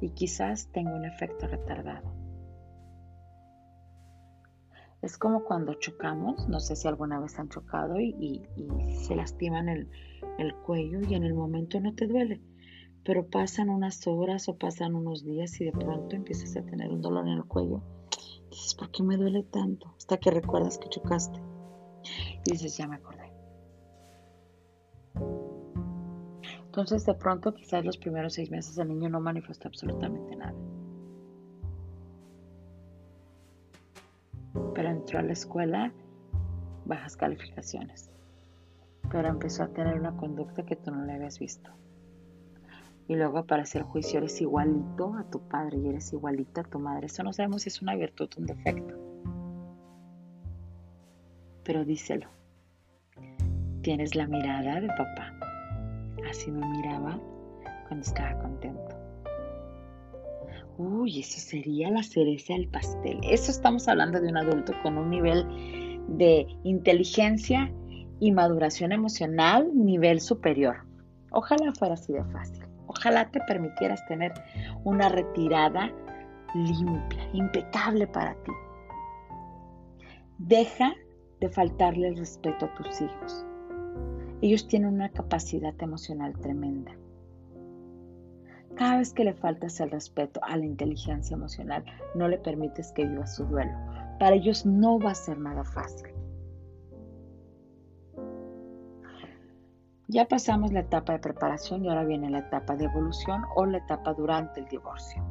y 0.00 0.10
quizás 0.10 0.70
tenga 0.72 0.94
un 0.94 1.04
efecto 1.04 1.46
retardado. 1.46 2.12
Es 5.02 5.16
como 5.16 5.44
cuando 5.44 5.74
chocamos, 5.74 6.46
no 6.48 6.60
sé 6.60 6.76
si 6.76 6.86
alguna 6.86 7.18
vez 7.20 7.38
han 7.38 7.48
chocado 7.48 7.98
y, 7.98 8.46
se 9.02 9.16
lastiman 9.16 9.68
el, 9.68 9.88
el 10.38 10.54
cuello 10.54 11.00
y 11.08 11.14
en 11.14 11.24
el 11.24 11.32
momento 11.32 11.80
no 11.80 11.94
te 11.94 12.06
duele, 12.06 12.40
pero 13.02 13.26
pasan 13.26 13.70
unas 13.70 14.06
horas 14.06 14.48
o 14.48 14.58
pasan 14.58 14.94
unos 14.94 15.24
días 15.24 15.58
y 15.60 15.64
de 15.64 15.72
pronto 15.72 16.16
empiezas 16.16 16.54
a 16.56 16.62
tener 16.62 16.90
un 16.90 17.00
dolor 17.00 17.26
en 17.26 17.34
el 17.34 17.44
cuello. 17.44 17.82
Dices, 18.50 18.74
¿por 18.74 18.90
qué 18.90 19.02
me 19.02 19.16
duele 19.16 19.44
tanto? 19.44 19.94
Hasta 19.96 20.18
que 20.18 20.30
recuerdas 20.30 20.78
que 20.78 20.88
chocaste. 20.88 21.40
Y 22.44 22.52
dices, 22.52 22.76
ya 22.76 22.88
me 22.88 22.96
acordé. 22.96 23.30
Entonces 26.70 27.04
de 27.04 27.14
pronto 27.14 27.52
quizás 27.52 27.84
los 27.84 27.98
primeros 27.98 28.34
seis 28.34 28.50
meses 28.50 28.78
el 28.78 28.88
niño 28.88 29.08
no 29.08 29.20
manifestó 29.20 29.68
absolutamente 29.68 30.36
nada. 30.36 30.54
Pero 34.74 34.88
entró 34.88 35.18
a 35.18 35.22
la 35.22 35.32
escuela, 35.32 35.92
bajas 36.84 37.16
calificaciones. 37.16 38.10
Pero 39.10 39.28
empezó 39.28 39.64
a 39.64 39.68
tener 39.68 39.98
una 39.98 40.16
conducta 40.16 40.64
que 40.64 40.76
tú 40.76 40.92
no 40.92 41.04
le 41.04 41.14
habías 41.14 41.38
visto. 41.40 41.70
Y 43.10 43.16
luego 43.16 43.38
aparece 43.38 43.78
el 43.78 43.82
juicio, 43.82 44.18
eres 44.18 44.40
igualito 44.40 45.14
a 45.14 45.28
tu 45.28 45.40
padre 45.40 45.78
y 45.78 45.88
eres 45.88 46.12
igualita 46.12 46.60
a 46.60 46.64
tu 46.64 46.78
madre. 46.78 47.06
Eso 47.06 47.24
no 47.24 47.32
sabemos 47.32 47.62
si 47.62 47.68
es 47.68 47.82
una 47.82 47.96
virtud 47.96 48.30
o 48.36 48.40
un 48.40 48.46
defecto. 48.46 48.94
Pero 51.64 51.84
díselo. 51.84 52.28
Tienes 53.82 54.14
la 54.14 54.28
mirada 54.28 54.80
de 54.80 54.86
papá. 54.86 55.34
Así 56.30 56.52
me 56.52 56.64
miraba 56.64 57.18
cuando 57.88 58.06
estaba 58.06 58.38
contento. 58.38 58.96
Uy, 60.78 61.18
eso 61.18 61.40
sería 61.40 61.90
la 61.90 62.04
cereza 62.04 62.52
del 62.52 62.68
pastel. 62.68 63.18
Eso 63.24 63.50
estamos 63.50 63.88
hablando 63.88 64.20
de 64.20 64.28
un 64.28 64.36
adulto 64.36 64.72
con 64.84 64.96
un 64.96 65.10
nivel 65.10 65.44
de 66.16 66.46
inteligencia 66.62 67.72
y 68.20 68.30
maduración 68.30 68.92
emocional 68.92 69.68
nivel 69.74 70.20
superior. 70.20 70.84
Ojalá 71.32 71.72
fuera 71.72 71.94
así 71.94 72.12
de 72.12 72.22
fácil. 72.26 72.69
Ojalá 72.90 73.30
te 73.30 73.40
permitieras 73.42 74.04
tener 74.06 74.32
una 74.82 75.08
retirada 75.08 75.92
limpia, 76.54 77.22
impecable 77.32 78.08
para 78.08 78.34
ti. 78.42 78.50
Deja 80.38 80.92
de 81.38 81.48
faltarle 81.50 82.08
el 82.08 82.16
respeto 82.16 82.66
a 82.66 82.74
tus 82.74 83.00
hijos. 83.00 83.46
Ellos 84.42 84.66
tienen 84.66 84.94
una 84.94 85.08
capacidad 85.08 85.72
emocional 85.80 86.36
tremenda. 86.40 86.90
Cada 88.74 88.98
vez 88.98 89.12
que 89.12 89.22
le 89.22 89.34
faltas 89.34 89.78
el 89.78 89.92
respeto 89.92 90.40
a 90.42 90.56
la 90.56 90.64
inteligencia 90.64 91.34
emocional, 91.34 91.84
no 92.16 92.26
le 92.26 92.38
permites 92.38 92.90
que 92.90 93.06
viva 93.06 93.26
su 93.28 93.44
duelo. 93.44 93.76
Para 94.18 94.34
ellos 94.34 94.66
no 94.66 94.98
va 94.98 95.12
a 95.12 95.14
ser 95.14 95.38
nada 95.38 95.62
fácil. 95.62 96.08
Ya 100.12 100.26
pasamos 100.26 100.72
la 100.72 100.80
etapa 100.80 101.12
de 101.12 101.20
preparación 101.20 101.84
y 101.84 101.88
ahora 101.88 102.02
viene 102.04 102.30
la 102.30 102.40
etapa 102.40 102.74
de 102.74 102.86
evolución 102.86 103.44
o 103.54 103.64
la 103.64 103.78
etapa 103.78 104.12
durante 104.12 104.58
el 104.58 104.66
divorcio. 104.66 105.22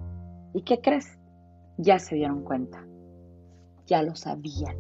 ¿Y 0.54 0.62
qué 0.62 0.80
crees? 0.80 1.20
Ya 1.78 2.00
se 2.00 2.16
dieron 2.16 2.46
cuenta. 2.46 2.88
Ya 3.88 4.02
lo 4.04 4.16
sabían. 4.16 4.78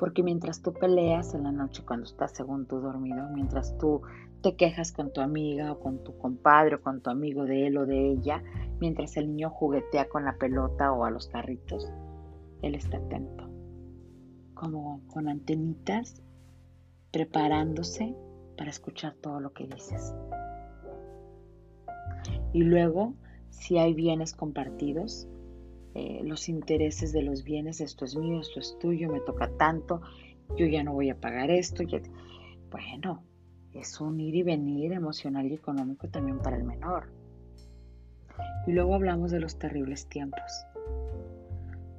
Porque 0.00 0.24
mientras 0.24 0.62
tú 0.62 0.72
peleas 0.72 1.32
en 1.34 1.44
la 1.44 1.52
noche 1.52 1.84
cuando 1.86 2.06
estás 2.06 2.32
según 2.32 2.66
tú 2.66 2.80
dormido, 2.80 3.28
mientras 3.32 3.78
tú 3.78 4.02
te 4.42 4.56
quejas 4.56 4.90
con 4.90 5.12
tu 5.12 5.20
amiga 5.20 5.70
o 5.70 5.78
con 5.78 6.02
tu 6.02 6.18
compadre 6.18 6.74
o 6.74 6.82
con 6.82 7.00
tu 7.00 7.10
amigo 7.10 7.44
de 7.44 7.68
él 7.68 7.78
o 7.78 7.86
de 7.86 8.10
ella, 8.10 8.42
mientras 8.80 9.16
el 9.16 9.28
niño 9.28 9.50
juguetea 9.50 10.08
con 10.08 10.24
la 10.24 10.38
pelota 10.38 10.90
o 10.90 11.04
a 11.04 11.12
los 11.12 11.28
carritos, 11.28 11.88
él 12.62 12.74
está 12.74 12.96
atento, 12.96 13.48
como 14.54 15.02
con 15.06 15.28
antenitas, 15.28 16.20
preparándose 17.12 18.16
para 18.58 18.70
escuchar 18.70 19.14
todo 19.14 19.40
lo 19.40 19.52
que 19.52 19.66
dices. 19.66 20.12
Y 22.52 22.64
luego, 22.64 23.14
si 23.50 23.78
hay 23.78 23.94
bienes 23.94 24.34
compartidos, 24.34 25.28
eh, 25.94 26.20
los 26.24 26.48
intereses 26.48 27.12
de 27.12 27.22
los 27.22 27.44
bienes, 27.44 27.80
esto 27.80 28.04
es 28.04 28.16
mío, 28.16 28.40
esto 28.40 28.60
es 28.60 28.76
tuyo, 28.78 29.10
me 29.10 29.20
toca 29.20 29.48
tanto, 29.56 30.02
yo 30.56 30.66
ya 30.66 30.82
no 30.82 30.92
voy 30.92 31.10
a 31.10 31.20
pagar 31.20 31.50
esto. 31.50 31.84
Bueno, 32.70 33.22
es 33.72 34.00
un 34.00 34.20
ir 34.20 34.34
y 34.34 34.42
venir 34.42 34.92
emocional 34.92 35.46
y 35.46 35.54
económico 35.54 36.08
también 36.08 36.38
para 36.40 36.56
el 36.56 36.64
menor. 36.64 37.10
Y 38.66 38.72
luego 38.72 38.94
hablamos 38.94 39.30
de 39.30 39.40
los 39.40 39.58
terribles 39.58 40.08
tiempos. 40.08 40.66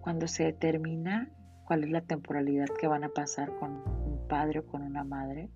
Cuando 0.02 0.28
se 0.28 0.44
determina 0.44 1.30
cuál 1.66 1.84
es 1.84 1.90
la 1.90 2.02
temporalidad 2.02 2.68
que 2.80 2.88
van 2.88 3.04
a 3.04 3.10
pasar 3.10 3.56
con 3.60 3.72
un 3.72 4.28
padre 4.28 4.60
o 4.60 4.66
con 4.66 4.82
una 4.82 5.04
madre, 5.04 5.50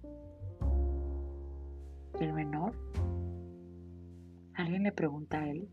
el 2.20 2.34
menor, 2.34 2.74
alguien 4.56 4.84
le 4.84 4.92
pregunta 4.92 5.40
a 5.40 5.50
él, 5.50 5.70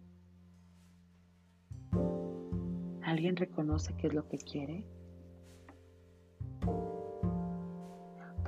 ¿alguien 3.02 3.36
reconoce 3.36 3.96
qué 3.96 4.08
es 4.08 4.14
lo 4.14 4.28
que 4.28 4.38
quiere? 4.38 4.84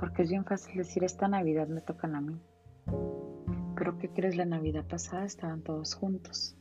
porque 0.03 0.23
es 0.23 0.29
bien 0.29 0.43
fácil 0.43 0.75
decir, 0.75 1.05
esta 1.05 1.29
Navidad 1.29 1.69
me 1.69 1.79
tocan 1.79 2.13
a 2.17 2.19
mí. 2.19 2.37
Pero 3.77 3.97
¿qué 3.99 4.09
crees? 4.09 4.35
La 4.35 4.43
Navidad 4.43 4.85
pasada 4.85 5.23
estaban 5.23 5.61
todos 5.61 5.95
juntos. 5.95 6.57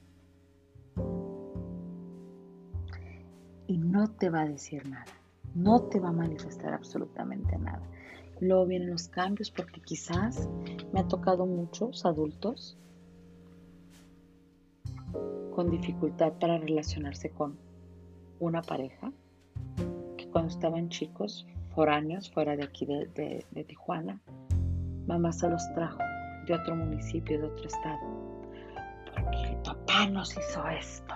Y 3.66 3.78
no 3.78 4.06
te 4.12 4.30
va 4.30 4.42
a 4.42 4.48
decir 4.48 4.88
nada, 4.88 5.10
no 5.56 5.82
te 5.88 5.98
va 5.98 6.10
a 6.10 6.12
manifestar 6.12 6.72
absolutamente 6.72 7.58
nada. 7.58 7.82
Luego 8.42 8.66
vienen 8.66 8.90
los 8.90 9.07
cambios 9.07 9.52
porque 9.52 9.81
quizás 9.81 10.48
me 10.92 10.98
ha 10.98 11.07
tocado 11.07 11.46
muchos 11.46 12.05
adultos 12.05 12.76
con 15.55 15.70
dificultad 15.70 16.33
para 16.40 16.59
relacionarse 16.59 17.31
con 17.31 17.57
una 18.40 18.61
pareja 18.61 19.12
que 20.16 20.28
cuando 20.28 20.50
estaban 20.50 20.88
chicos 20.88 21.46
foráneos 21.72 22.33
fuera 22.33 22.57
de 22.57 22.64
aquí 22.64 22.85
de, 22.85 23.64
Tijuana. 23.68 24.20
Mamá 25.07 25.33
se 25.33 25.48
los 25.48 25.62
trajo 25.74 26.00
de 26.48 26.55
otro 26.55 26.74
municipio, 26.74 27.38
de 27.38 27.46
otro 27.46 27.66
estado. 27.68 28.00
Porque 29.14 29.57
papá 29.64 30.09
nos 30.09 30.37
hizo 30.37 30.66
esto. 30.66 31.14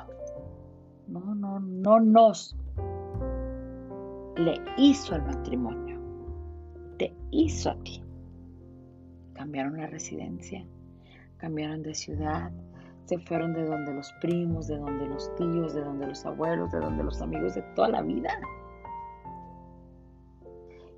No, 1.09 1.35
no, 1.35 1.59
no 1.59 1.99
nos. 1.99 2.57
Le 4.37 4.61
hizo 4.77 5.17
el 5.17 5.23
matrimonio. 5.23 5.96
Te 6.99 7.15
hizo 7.31 7.71
a 7.71 7.83
ti. 7.83 8.03
Cambiaron 9.35 9.77
la 9.77 9.87
residencia, 9.87 10.65
cambiaron 11.37 11.83
de 11.83 11.95
ciudad, 11.95 12.51
se 13.07 13.19
fueron 13.19 13.55
de 13.55 13.65
donde 13.65 13.95
los 13.95 14.13
primos, 14.21 14.67
de 14.67 14.79
donde 14.79 15.07
los 15.07 15.33
tíos, 15.37 15.75
de 15.75 15.83
donde 15.83 16.09
los 16.09 16.27
abuelos, 16.27 16.73
de 16.73 16.81
donde 16.81 17.05
los 17.05 17.23
amigos 17.23 17.55
de 17.55 17.63
toda 17.75 17.89
la 17.89 18.03
vida. 18.03 18.31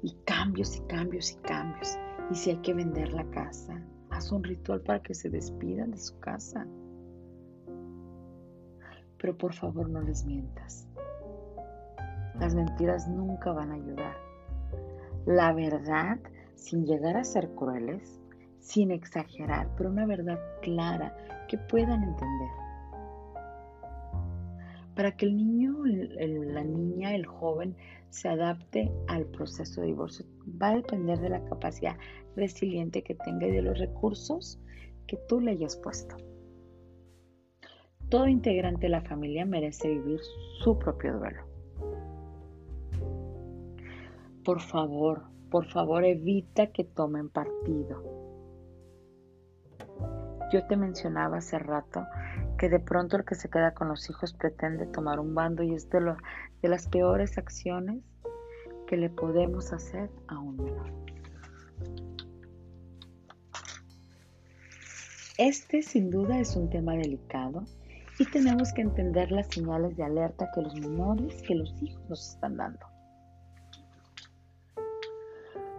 Y 0.02 0.14
cambios 0.24 0.76
y 0.76 0.80
cambios 0.82 1.32
y 1.32 1.36
cambios. 1.46 1.98
Y 2.30 2.34
si 2.34 2.50
hay 2.50 2.56
que 2.58 2.72
vender 2.72 3.12
la 3.12 3.24
casa, 3.30 3.82
haz 4.10 4.32
un 4.32 4.42
ritual 4.42 4.80
para 4.80 5.02
que 5.02 5.14
se 5.14 5.28
despidan 5.28 5.90
de 5.90 5.98
su 5.98 6.18
casa. 6.20 6.66
Pero 9.18 9.36
por 9.36 9.52
favor 9.52 9.90
no 9.90 10.00
les 10.00 10.24
mientas. 10.24 10.88
Las 12.38 12.54
mentiras 12.54 13.08
nunca 13.08 13.52
van 13.52 13.72
a 13.72 13.74
ayudar. 13.74 14.27
La 15.28 15.52
verdad, 15.52 16.18
sin 16.54 16.86
llegar 16.86 17.18
a 17.18 17.22
ser 17.22 17.50
crueles, 17.50 18.18
sin 18.60 18.90
exagerar, 18.90 19.68
pero 19.76 19.90
una 19.90 20.06
verdad 20.06 20.40
clara 20.62 21.14
que 21.48 21.58
puedan 21.58 22.02
entender. 22.02 22.48
Para 24.96 25.14
que 25.14 25.26
el 25.26 25.36
niño, 25.36 25.84
la 25.84 26.64
niña, 26.64 27.14
el 27.14 27.26
joven 27.26 27.76
se 28.08 28.30
adapte 28.30 28.90
al 29.06 29.26
proceso 29.26 29.82
de 29.82 29.88
divorcio, 29.88 30.24
va 30.46 30.68
a 30.68 30.76
depender 30.76 31.20
de 31.20 31.28
la 31.28 31.44
capacidad 31.44 31.98
resiliente 32.34 33.02
que 33.02 33.14
tenga 33.14 33.48
y 33.48 33.52
de 33.52 33.60
los 33.60 33.78
recursos 33.78 34.58
que 35.06 35.18
tú 35.28 35.42
le 35.42 35.50
hayas 35.50 35.76
puesto. 35.76 36.16
Todo 38.08 38.28
integrante 38.28 38.86
de 38.86 38.92
la 38.92 39.02
familia 39.02 39.44
merece 39.44 39.90
vivir 39.90 40.20
su 40.64 40.78
propio 40.78 41.18
duelo. 41.18 41.47
Por 44.48 44.62
favor, 44.62 45.24
por 45.50 45.66
favor 45.66 46.06
evita 46.06 46.68
que 46.68 46.82
tomen 46.82 47.28
partido 47.28 48.02
yo 50.50 50.66
te 50.66 50.76
mencionaba 50.76 51.38
hace 51.38 51.58
rato 51.58 52.06
que 52.56 52.70
de 52.70 52.80
pronto 52.80 53.18
el 53.18 53.26
que 53.26 53.34
se 53.34 53.50
queda 53.50 53.74
con 53.74 53.88
los 53.88 54.08
hijos 54.08 54.32
pretende 54.32 54.86
tomar 54.86 55.20
un 55.20 55.34
bando 55.34 55.62
y 55.62 55.74
es 55.74 55.90
de, 55.90 56.00
las 56.62 56.88
peores 56.88 57.36
acciones 57.36 58.02
que 58.86 58.96
le 58.96 59.10
podemos 59.10 59.74
hacer 59.74 60.10
a 60.26 60.38
un 60.38 60.56
menor. 60.56 60.90
Este 65.36 65.82
sin 65.82 66.10
duda 66.10 66.40
es 66.40 66.56
un 66.56 66.70
tema 66.70 66.94
delicado 66.94 67.64
y 68.18 68.24
tenemos 68.24 68.72
que 68.72 68.80
entender 68.80 69.30
las 69.30 69.48
señales 69.48 69.94
de 69.98 70.04
alerta 70.04 70.50
que 70.54 70.62
los 70.62 70.74
menores, 70.74 71.42
que 71.42 71.54
los 71.54 71.70
hijos 71.82 72.08
nos 72.08 72.34
están 72.34 72.56
dando. 72.56 72.87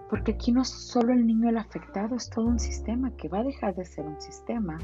Porque 0.10 0.32
aquí 0.32 0.52
no 0.52 0.64
es 0.64 0.70
solo 0.70 1.14
el 1.14 1.28
niño 1.28 1.50
el 1.50 1.58
afectado, 1.58 2.16
es 2.16 2.30
todo 2.30 2.46
un 2.46 2.60
sistema 2.60 3.16
que 3.16 3.30
va 3.30 3.40
a 3.40 3.44
dejar 3.44 3.76
de 3.76 3.86
ser 3.86 4.08
un 4.08 4.20
sistema. 4.20 4.80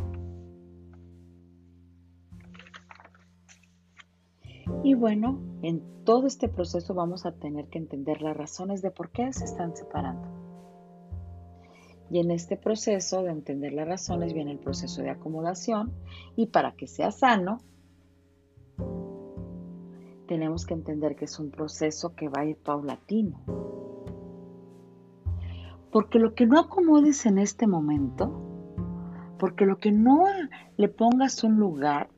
Y 4.84 4.94
bueno, 4.94 5.42
en 5.64 6.04
todo 6.04 6.28
este 6.28 6.48
proceso 6.48 6.94
vamos 6.94 7.26
a 7.26 7.32
tener 7.32 7.68
que 7.70 7.80
entender 7.80 8.22
las 8.22 8.38
razones 8.38 8.84
de 8.84 8.92
por 8.92 9.10
qué 9.10 9.34
se 9.34 9.46
están 9.46 9.76
separando. 9.76 10.28
Y 12.12 12.20
en 12.20 12.30
este 12.30 12.56
proceso 12.56 13.24
de 13.24 13.32
entender 13.32 13.74
las 13.74 13.88
razones 13.88 14.32
viene 14.34 14.52
el 14.52 14.60
proceso 14.60 15.02
de 15.02 15.10
acomodación 15.10 15.92
y 16.36 16.48
para 16.48 16.74
que 16.74 16.86
sea 16.86 17.10
sano, 17.10 17.62
tenemos 20.28 20.68
que 20.68 20.76
entender 20.76 21.16
que 21.16 21.26
es 21.26 21.40
un 21.40 21.50
proceso 21.50 22.16
que 22.16 22.30
va 22.30 22.42
a 22.42 22.46
ir 22.46 22.58
paulatino 22.58 23.44
porque 25.96 26.20
lo 26.20 26.36
que 26.36 26.46
no 26.46 26.60
acomodes 26.60 27.26
en 27.26 27.38
este 27.38 27.68
momento, 27.68 28.30
porque 29.40 29.66
lo 29.66 29.80
que 29.80 29.94
no 29.94 30.26
le 30.76 30.90
pongas 30.90 31.42
un 31.46 31.56
lugar, 31.56 32.10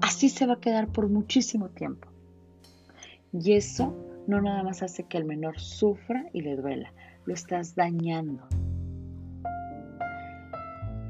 así 0.00 0.28
se 0.28 0.46
va 0.46 0.52
a 0.52 0.60
quedar 0.60 0.92
por 0.92 1.08
muchísimo 1.08 1.70
tiempo. 1.70 2.06
Y 3.32 3.54
eso 3.54 3.96
no 4.28 4.40
nada 4.40 4.62
más 4.62 4.80
hace 4.84 5.02
que 5.02 5.18
el 5.18 5.24
menor 5.24 5.58
sufra 5.58 6.30
y 6.32 6.42
le 6.42 6.54
duela, 6.54 6.92
lo 7.24 7.34
estás 7.34 7.74
dañando. 7.74 8.46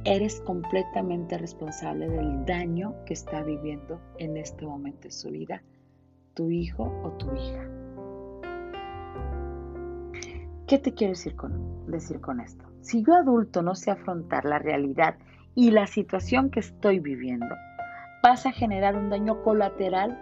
Eres 0.06 0.40
completamente 0.40 1.36
responsable 1.36 2.08
del 2.08 2.46
daño 2.46 2.94
que 3.04 3.12
está 3.12 3.42
viviendo 3.42 4.00
en 4.16 4.38
este 4.38 4.64
momento 4.64 5.02
de 5.02 5.10
su 5.10 5.28
vida 5.28 5.62
tu 6.32 6.48
hijo 6.48 6.84
o 7.04 7.10
tu 7.18 7.26
hija. 7.34 7.83
¿Qué 10.66 10.78
te 10.78 10.94
quiero 10.94 11.12
decir 11.12 11.36
con, 11.36 11.90
decir 11.90 12.20
con 12.20 12.40
esto? 12.40 12.64
Si 12.80 13.04
yo 13.04 13.14
adulto 13.14 13.62
no 13.62 13.74
sé 13.74 13.90
afrontar 13.90 14.46
la 14.46 14.58
realidad 14.58 15.16
y 15.54 15.70
la 15.70 15.86
situación 15.86 16.50
que 16.50 16.60
estoy 16.60 17.00
viviendo, 17.00 17.54
vas 18.22 18.46
a 18.46 18.52
generar 18.52 18.96
un 18.96 19.10
daño 19.10 19.42
colateral 19.42 20.18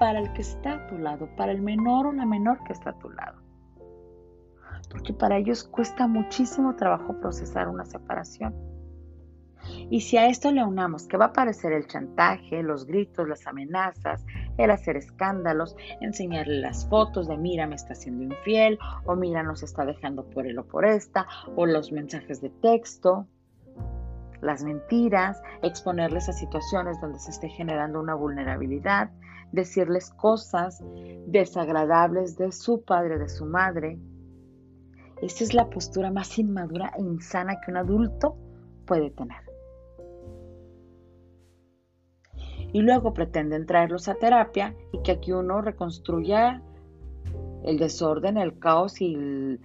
para 0.00 0.18
el 0.18 0.32
que 0.32 0.40
está 0.40 0.72
a 0.72 0.86
tu 0.86 0.96
lado, 0.96 1.28
para 1.36 1.52
el 1.52 1.60
menor 1.60 2.06
o 2.06 2.12
la 2.12 2.24
menor 2.24 2.64
que 2.64 2.72
está 2.72 2.90
a 2.90 2.98
tu 2.98 3.10
lado. 3.10 3.42
Porque 4.90 5.12
para 5.12 5.36
ellos 5.36 5.62
cuesta 5.62 6.06
muchísimo 6.06 6.74
trabajo 6.74 7.20
procesar 7.20 7.68
una 7.68 7.84
separación. 7.84 8.54
Y 9.90 10.00
si 10.00 10.16
a 10.16 10.28
esto 10.28 10.52
le 10.52 10.64
unamos 10.64 11.06
que 11.06 11.16
va 11.16 11.26
a 11.26 11.28
aparecer 11.28 11.72
el 11.72 11.86
chantaje, 11.86 12.62
los 12.62 12.86
gritos, 12.86 13.28
las 13.28 13.46
amenazas, 13.46 14.24
el 14.58 14.70
hacer 14.70 14.96
escándalos, 14.96 15.76
enseñarle 16.00 16.60
las 16.60 16.88
fotos 16.88 17.28
de 17.28 17.36
mira 17.36 17.66
me 17.66 17.74
está 17.74 17.94
siendo 17.94 18.22
infiel 18.24 18.78
o 19.04 19.16
mira 19.16 19.42
nos 19.42 19.62
está 19.62 19.84
dejando 19.84 20.24
por 20.24 20.46
él 20.46 20.58
o 20.58 20.64
por 20.64 20.84
esta, 20.84 21.26
o 21.56 21.66
los 21.66 21.92
mensajes 21.92 22.40
de 22.40 22.50
texto, 22.50 23.26
las 24.40 24.64
mentiras, 24.64 25.40
exponerles 25.62 26.28
a 26.28 26.32
situaciones 26.32 27.00
donde 27.00 27.18
se 27.18 27.30
esté 27.30 27.48
generando 27.48 28.00
una 28.00 28.14
vulnerabilidad, 28.14 29.10
decirles 29.52 30.10
cosas 30.10 30.82
desagradables 31.26 32.36
de 32.36 32.50
su 32.52 32.82
padre, 32.82 33.18
de 33.18 33.28
su 33.28 33.46
madre. 33.46 33.98
Esa 35.22 35.44
es 35.44 35.54
la 35.54 35.70
postura 35.70 36.10
más 36.10 36.38
inmadura 36.38 36.92
e 36.96 37.02
insana 37.02 37.60
que 37.60 37.70
un 37.70 37.76
adulto 37.76 38.36
puede 38.86 39.10
tener. 39.10 39.51
Y 42.72 42.80
luego 42.80 43.12
pretenden 43.12 43.66
traerlos 43.66 44.08
a 44.08 44.14
terapia 44.14 44.74
y 44.92 45.02
que 45.02 45.12
aquí 45.12 45.32
uno 45.32 45.60
reconstruya 45.60 46.62
el 47.64 47.78
desorden, 47.78 48.36
el 48.36 48.58
caos 48.58 49.00
y 49.00 49.58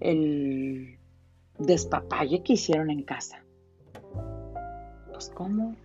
el, 0.00 0.98
despapalle 1.58 2.42
que 2.42 2.54
hicieron 2.54 2.90
en 2.90 3.02
casa. 3.04 3.44
Pues 5.12 5.30
¿cómo? 5.30 5.76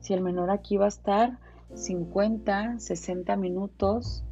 Si 0.00 0.12
el 0.12 0.20
menor 0.20 0.50
aquí 0.50 0.76
va 0.76 0.84
a 0.84 0.88
estar 0.88 1.38
50, 1.74 2.78
60 2.78 3.36
minutos, 3.36 4.24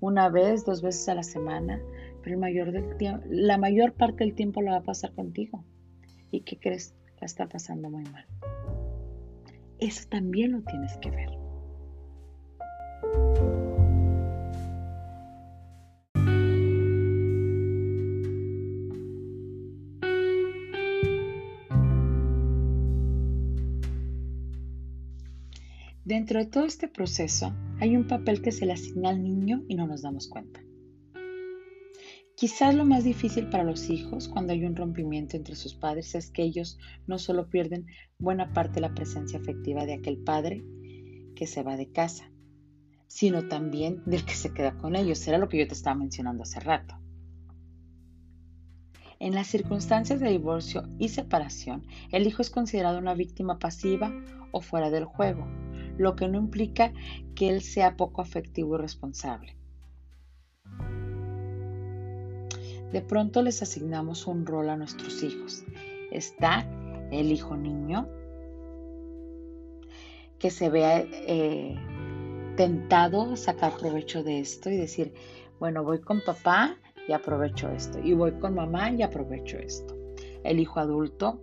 una 0.00 0.28
vez, 0.28 0.64
dos 0.64 0.80
veces 0.80 1.08
a 1.08 1.16
la 1.16 1.24
semana, 1.24 1.80
pero 2.22 2.38
la 3.28 3.58
mayor 3.58 3.92
parte 3.94 4.24
del 4.24 4.34
tiempo 4.34 4.62
la 4.62 4.72
va 4.72 4.76
a 4.78 4.82
pasar 4.82 5.12
contigo. 5.12 5.64
¿Y 6.30 6.42
qué 6.42 6.58
crees? 6.58 6.94
La 7.20 7.26
está 7.26 7.48
pasando 7.48 7.90
muy 7.90 8.04
mal. 8.04 8.24
Eso 9.80 10.08
también 10.08 10.52
lo 10.52 10.62
tienes 10.62 10.96
que 10.98 11.10
ver. 11.10 11.28
Dentro 26.04 26.38
de 26.38 26.46
todo 26.46 26.64
este 26.64 26.88
proceso 26.88 27.52
hay 27.80 27.94
un 27.94 28.06
papel 28.06 28.40
que 28.40 28.50
se 28.50 28.64
le 28.64 28.72
asigna 28.72 29.10
al 29.10 29.22
niño 29.22 29.62
y 29.68 29.74
no 29.74 29.86
nos 29.86 30.02
damos 30.02 30.26
cuenta. 30.26 30.60
Quizás 32.38 32.72
lo 32.72 32.84
más 32.84 33.02
difícil 33.02 33.50
para 33.50 33.64
los 33.64 33.90
hijos 33.90 34.28
cuando 34.28 34.52
hay 34.52 34.64
un 34.64 34.76
rompimiento 34.76 35.36
entre 35.36 35.56
sus 35.56 35.74
padres 35.74 36.14
es 36.14 36.30
que 36.30 36.44
ellos 36.44 36.78
no 37.08 37.18
solo 37.18 37.50
pierden 37.50 37.86
buena 38.16 38.52
parte 38.52 38.74
de 38.74 38.82
la 38.82 38.94
presencia 38.94 39.40
afectiva 39.40 39.86
de 39.86 39.94
aquel 39.94 40.18
padre 40.18 40.64
que 41.34 41.48
se 41.48 41.64
va 41.64 41.76
de 41.76 41.90
casa, 41.90 42.30
sino 43.08 43.48
también 43.48 44.04
del 44.06 44.24
que 44.24 44.34
se 44.34 44.54
queda 44.54 44.78
con 44.78 44.94
ellos. 44.94 45.26
Era 45.26 45.38
lo 45.38 45.48
que 45.48 45.58
yo 45.58 45.66
te 45.66 45.74
estaba 45.74 45.96
mencionando 45.96 46.44
hace 46.44 46.60
rato. 46.60 46.94
En 49.18 49.34
las 49.34 49.48
circunstancias 49.48 50.20
de 50.20 50.30
divorcio 50.30 50.84
y 51.00 51.08
separación, 51.08 51.88
el 52.12 52.24
hijo 52.24 52.40
es 52.40 52.50
considerado 52.50 53.00
una 53.00 53.14
víctima 53.14 53.58
pasiva 53.58 54.12
o 54.52 54.60
fuera 54.60 54.90
del 54.90 55.06
juego, 55.06 55.44
lo 55.96 56.14
que 56.14 56.28
no 56.28 56.38
implica 56.38 56.92
que 57.34 57.48
él 57.48 57.62
sea 57.62 57.96
poco 57.96 58.22
afectivo 58.22 58.76
y 58.76 58.78
responsable. 58.78 59.58
De 62.92 63.02
pronto 63.02 63.42
les 63.42 63.62
asignamos 63.62 64.26
un 64.26 64.46
rol 64.46 64.70
a 64.70 64.76
nuestros 64.76 65.22
hijos. 65.22 65.64
Está 66.10 66.66
el 67.10 67.32
hijo 67.32 67.56
niño 67.56 68.08
que 70.38 70.50
se 70.50 70.70
vea 70.70 71.04
eh, 71.10 71.76
tentado 72.56 73.32
a 73.32 73.36
sacar 73.36 73.76
provecho 73.76 74.22
de 74.22 74.40
esto 74.40 74.70
y 74.70 74.76
decir, 74.76 75.12
bueno, 75.58 75.82
voy 75.82 76.00
con 76.00 76.20
papá 76.24 76.76
y 77.08 77.12
aprovecho 77.12 77.70
esto, 77.70 77.98
y 77.98 78.12
voy 78.14 78.32
con 78.32 78.54
mamá 78.54 78.90
y 78.90 79.02
aprovecho 79.02 79.58
esto. 79.58 79.96
El 80.44 80.60
hijo 80.60 80.78
adulto 80.78 81.40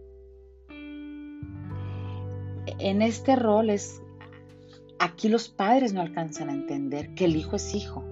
en 2.80 3.02
este 3.02 3.36
rol 3.36 3.70
es, 3.70 4.02
aquí 5.00 5.30
los 5.30 5.50
padres 5.50 5.94
no 5.94 6.02
alcanzan 6.02 6.50
a 6.50 6.54
entender 6.54 7.14
que 7.16 7.26
el 7.26 7.36
hijo 7.36 7.56
es 7.56 7.74
hijo. 7.76 8.04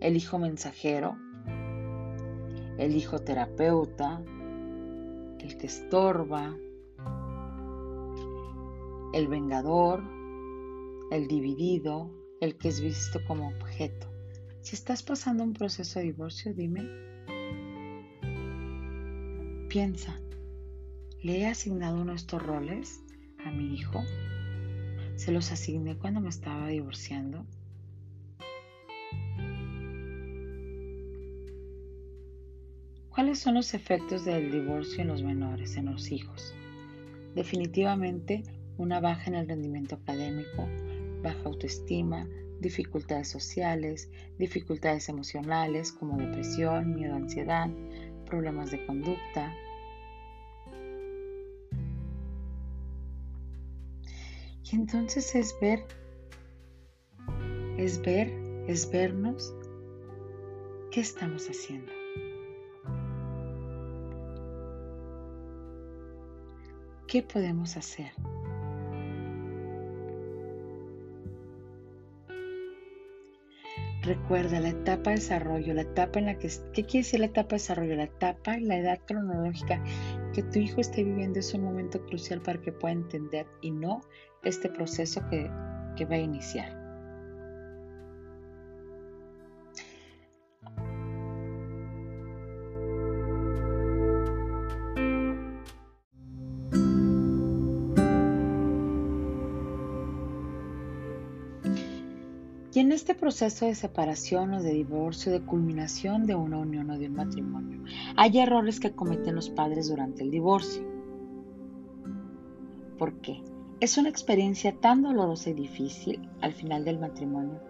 El 0.00 0.16
hijo 0.16 0.38
mensajero, 0.38 1.16
el 2.78 2.94
hijo 2.94 3.20
terapeuta, 3.20 4.22
el 5.40 5.56
que 5.56 5.66
estorba, 5.66 6.54
el 9.14 9.28
vengador, 9.28 10.02
el 11.10 11.26
dividido, 11.28 12.10
el 12.40 12.58
que 12.58 12.68
es 12.68 12.80
visto 12.80 13.20
como 13.26 13.48
objeto. 13.48 14.08
Si 14.60 14.74
estás 14.76 15.02
pasando 15.02 15.44
un 15.44 15.54
proceso 15.54 15.98
de 15.98 16.06
divorcio, 16.06 16.52
dime, 16.52 16.82
piensa, 19.68 20.20
¿le 21.22 21.40
he 21.40 21.46
asignado 21.46 22.02
uno 22.02 22.10
de 22.12 22.16
estos 22.16 22.42
roles 22.42 23.00
a 23.44 23.50
mi 23.50 23.74
hijo? 23.74 24.02
¿Se 25.14 25.32
los 25.32 25.50
asigné 25.52 25.96
cuando 25.96 26.20
me 26.20 26.28
estaba 26.28 26.68
divorciando? 26.68 27.46
¿Cuáles 33.36 33.44
son 33.44 33.54
los 33.56 33.74
efectos 33.74 34.24
del 34.24 34.50
divorcio 34.50 35.02
en 35.02 35.08
los 35.08 35.22
menores, 35.22 35.76
en 35.76 35.92
los 35.92 36.10
hijos? 36.10 36.54
Definitivamente 37.34 38.42
una 38.78 38.98
baja 38.98 39.24
en 39.26 39.34
el 39.34 39.46
rendimiento 39.46 39.96
académico, 39.96 40.66
baja 41.22 41.42
autoestima, 41.44 42.26
dificultades 42.60 43.28
sociales, 43.28 44.08
dificultades 44.38 45.10
emocionales 45.10 45.92
como 45.92 46.16
depresión, 46.16 46.94
miedo, 46.94 47.14
ansiedad, 47.14 47.68
problemas 48.24 48.70
de 48.70 48.86
conducta. 48.86 49.54
Y 54.64 54.76
entonces 54.76 55.34
es 55.34 55.54
ver, 55.60 55.84
es 57.76 58.00
ver, 58.00 58.32
es 58.66 58.90
vernos 58.90 59.52
qué 60.90 61.00
estamos 61.00 61.46
haciendo. 61.50 61.95
¿Qué 67.06 67.22
podemos 67.22 67.76
hacer? 67.76 68.12
Recuerda 74.02 74.60
la 74.60 74.68
etapa 74.68 75.10
de 75.10 75.16
desarrollo, 75.16 75.74
la 75.74 75.82
etapa 75.82 76.18
en 76.18 76.26
la 76.26 76.38
que... 76.38 76.48
¿Qué 76.72 76.84
quiere 76.84 77.04
decir 77.04 77.20
la 77.20 77.26
etapa 77.26 77.50
de 77.50 77.54
desarrollo? 77.56 77.96
La 77.96 78.04
etapa, 78.04 78.56
la 78.58 78.78
edad 78.78 79.00
cronológica 79.06 79.82
que 80.32 80.42
tu 80.42 80.58
hijo 80.58 80.80
esté 80.80 81.02
viviendo 81.02 81.40
es 81.40 81.54
un 81.54 81.62
momento 81.62 82.04
crucial 82.06 82.40
para 82.40 82.60
que 82.60 82.72
pueda 82.72 82.92
entender 82.92 83.46
y 83.62 83.70
no 83.70 84.00
este 84.44 84.68
proceso 84.68 85.28
que, 85.28 85.50
que 85.96 86.04
va 86.04 86.14
a 86.16 86.18
iniciar. 86.18 86.85
Proceso 103.16 103.66
de 103.66 103.74
separación 103.74 104.54
o 104.54 104.62
de 104.62 104.72
divorcio, 104.72 105.32
de 105.32 105.42
culminación 105.42 106.26
de 106.26 106.34
una 106.34 106.58
unión 106.58 106.90
o 106.90 106.98
de 106.98 107.06
un 107.06 107.14
matrimonio, 107.14 107.82
hay 108.16 108.38
errores 108.38 108.80
que 108.80 108.92
cometen 108.92 109.34
los 109.34 109.50
padres 109.50 109.88
durante 109.88 110.22
el 110.22 110.30
divorcio. 110.30 110.84
¿Por 112.98 113.20
qué? 113.20 113.42
Es 113.80 113.98
una 113.98 114.08
experiencia 114.08 114.74
tan 114.80 115.02
dolorosa 115.02 115.50
y 115.50 115.54
difícil 115.54 116.28
al 116.40 116.52
final 116.52 116.84
del 116.84 116.98
matrimonio 116.98 117.60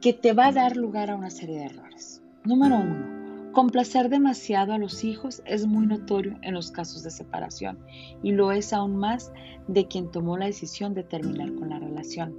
que 0.00 0.12
te 0.12 0.32
va 0.32 0.48
a 0.48 0.52
dar 0.52 0.76
lugar 0.76 1.10
a 1.10 1.16
una 1.16 1.30
serie 1.30 1.58
de 1.58 1.66
errores. 1.66 2.22
Número 2.44 2.76
uno, 2.76 3.52
complacer 3.52 4.08
demasiado 4.08 4.72
a 4.72 4.78
los 4.78 5.04
hijos 5.04 5.42
es 5.46 5.66
muy 5.66 5.86
notorio 5.86 6.38
en 6.42 6.54
los 6.54 6.70
casos 6.72 7.02
de 7.04 7.10
separación 7.10 7.78
y 8.22 8.32
lo 8.32 8.50
es 8.50 8.72
aún 8.72 8.96
más 8.96 9.32
de 9.68 9.86
quien 9.86 10.10
tomó 10.10 10.36
la 10.36 10.46
decisión 10.46 10.94
de 10.94 11.04
terminar 11.04 11.54
con 11.54 11.70
la 11.70 11.78
relación. 11.78 12.34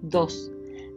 Dos, 0.00 0.50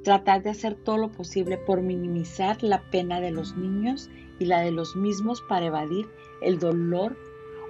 tratar 0.06 0.44
de 0.44 0.52
hacer 0.52 0.76
todo 0.76 0.98
lo 0.98 1.12
posible 1.12 1.58
por 1.58 1.82
minimizar 1.82 2.62
la 2.62 2.80
pena 2.92 3.20
de 3.20 3.32
los 3.32 3.58
niños 3.58 4.10
y 4.40 4.46
la 4.46 4.60
de 4.60 4.72
los 4.72 4.96
mismos 4.96 5.42
para 5.50 5.66
evadir 5.66 6.08
el 6.42 6.60
dolor 6.60 7.18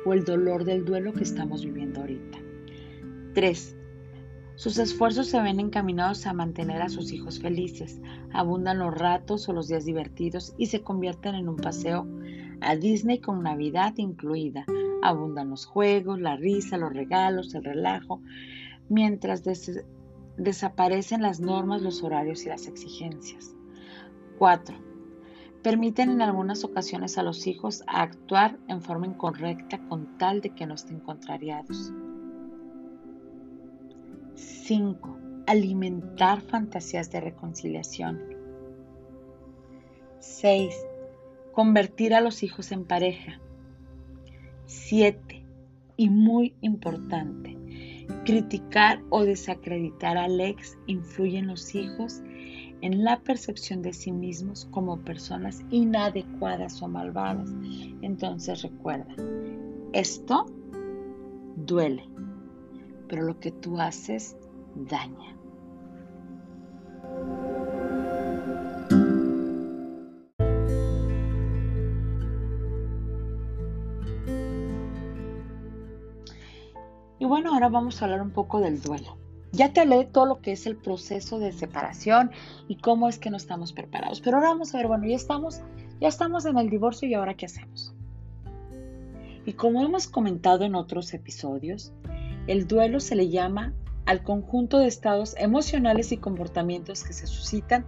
o 0.05 0.13
el 0.13 0.25
dolor 0.25 0.65
del 0.65 0.83
duelo 0.83 1.13
que 1.13 1.23
estamos 1.23 1.63
viviendo 1.63 2.01
ahorita. 2.01 2.37
3. 3.35 3.77
Sus 4.55 4.77
esfuerzos 4.77 5.27
se 5.27 5.41
ven 5.41 5.61
encaminados 5.61 6.27
a 6.27 6.33
mantener 6.33 6.81
a 6.81 6.89
sus 6.89 7.13
hijos 7.13 7.39
felices. 7.39 8.01
Abundan 8.33 8.79
los 8.79 8.93
ratos 8.93 9.47
o 9.47 9.53
los 9.53 9.69
días 9.69 9.85
divertidos 9.85 10.53
y 10.57 10.65
se 10.65 10.81
convierten 10.81 11.35
en 11.35 11.47
un 11.47 11.55
paseo 11.55 12.05
a 12.59 12.75
Disney 12.75 13.19
con 13.19 13.43
Navidad 13.43 13.93
incluida. 13.95 14.65
Abundan 15.01 15.51
los 15.51 15.65
juegos, 15.65 16.19
la 16.19 16.35
risa, 16.35 16.77
los 16.77 16.91
regalos, 16.91 17.55
el 17.55 17.63
relajo, 17.63 18.21
mientras 18.89 19.43
desaparecen 20.37 21.21
las 21.21 21.39
normas, 21.39 21.81
los 21.81 22.03
horarios 22.03 22.45
y 22.45 22.49
las 22.49 22.67
exigencias. 22.67 23.55
4. 24.37 24.75
Permiten 25.63 26.11
en 26.11 26.21
algunas 26.21 26.63
ocasiones 26.63 27.17
a 27.17 27.23
los 27.23 27.47
hijos 27.47 27.83
actuar 27.87 28.59
en 28.67 28.81
forma 28.81 29.07
incorrecta 29.07 29.79
con 29.87 30.17
tal 30.17 30.41
de 30.41 30.51
que 30.51 30.67
no 30.67 30.75
estén 30.75 30.99
contrariados. 30.99 31.91
5. 34.35 35.17
Alimentar 35.47 36.41
fantasías 36.41 37.09
de 37.11 37.21
reconciliación. 37.21 38.21
6. 40.19 40.75
Convertir 41.53 42.13
a 42.13 42.21
los 42.21 42.43
hijos 42.43 42.71
en 42.71 42.85
pareja. 42.85 43.39
7. 44.65 45.45
Y 45.97 46.09
muy 46.09 46.55
importante, 46.61 47.54
Criticar 48.25 49.01
o 49.09 49.23
desacreditar 49.23 50.17
al 50.17 50.39
ex 50.39 50.77
influye 50.87 51.37
en 51.37 51.47
los 51.47 51.75
hijos 51.75 52.21
en 52.81 53.03
la 53.03 53.19
percepción 53.21 53.81
de 53.81 53.93
sí 53.93 54.11
mismos 54.11 54.67
como 54.71 54.99
personas 54.99 55.61
inadecuadas 55.71 56.81
o 56.81 56.87
malvadas. 56.87 57.49
Entonces 58.01 58.61
recuerda, 58.61 59.15
esto 59.93 60.45
duele, 61.55 62.07
pero 63.07 63.23
lo 63.23 63.39
que 63.39 63.51
tú 63.51 63.79
haces 63.79 64.37
daña. 64.75 65.35
Y 77.25 77.27
bueno, 77.27 77.55
ahora 77.55 77.69
vamos 77.69 77.99
a 77.99 78.05
hablar 78.05 78.21
un 78.21 78.29
poco 78.29 78.59
del 78.59 78.79
duelo. 78.79 79.17
Ya 79.51 79.73
te 79.73 79.79
hablé 79.79 79.97
de 79.97 80.05
todo 80.05 80.27
lo 80.27 80.41
que 80.41 80.51
es 80.51 80.67
el 80.67 80.75
proceso 80.75 81.39
de 81.39 81.53
separación 81.53 82.29
y 82.67 82.75
cómo 82.75 83.09
es 83.09 83.17
que 83.17 83.31
no 83.31 83.37
estamos 83.37 83.73
preparados. 83.73 84.21
Pero 84.21 84.37
ahora 84.37 84.49
vamos 84.49 84.75
a 84.75 84.77
ver, 84.77 84.85
bueno, 84.85 85.07
ya 85.07 85.15
estamos, 85.15 85.61
ya 85.99 86.07
estamos 86.07 86.45
en 86.45 86.59
el 86.59 86.69
divorcio 86.69 87.09
y 87.09 87.15
ahora 87.15 87.33
qué 87.33 87.47
hacemos. 87.47 87.95
Y 89.43 89.53
como 89.53 89.81
hemos 89.83 90.05
comentado 90.05 90.65
en 90.65 90.75
otros 90.75 91.15
episodios, 91.15 91.93
el 92.45 92.67
duelo 92.67 92.99
se 92.99 93.15
le 93.15 93.27
llama 93.29 93.73
al 94.05 94.21
conjunto 94.21 94.77
de 94.77 94.85
estados 94.85 95.33
emocionales 95.39 96.11
y 96.11 96.17
comportamientos 96.17 97.03
que 97.03 97.13
se 97.13 97.25
suscitan 97.25 97.87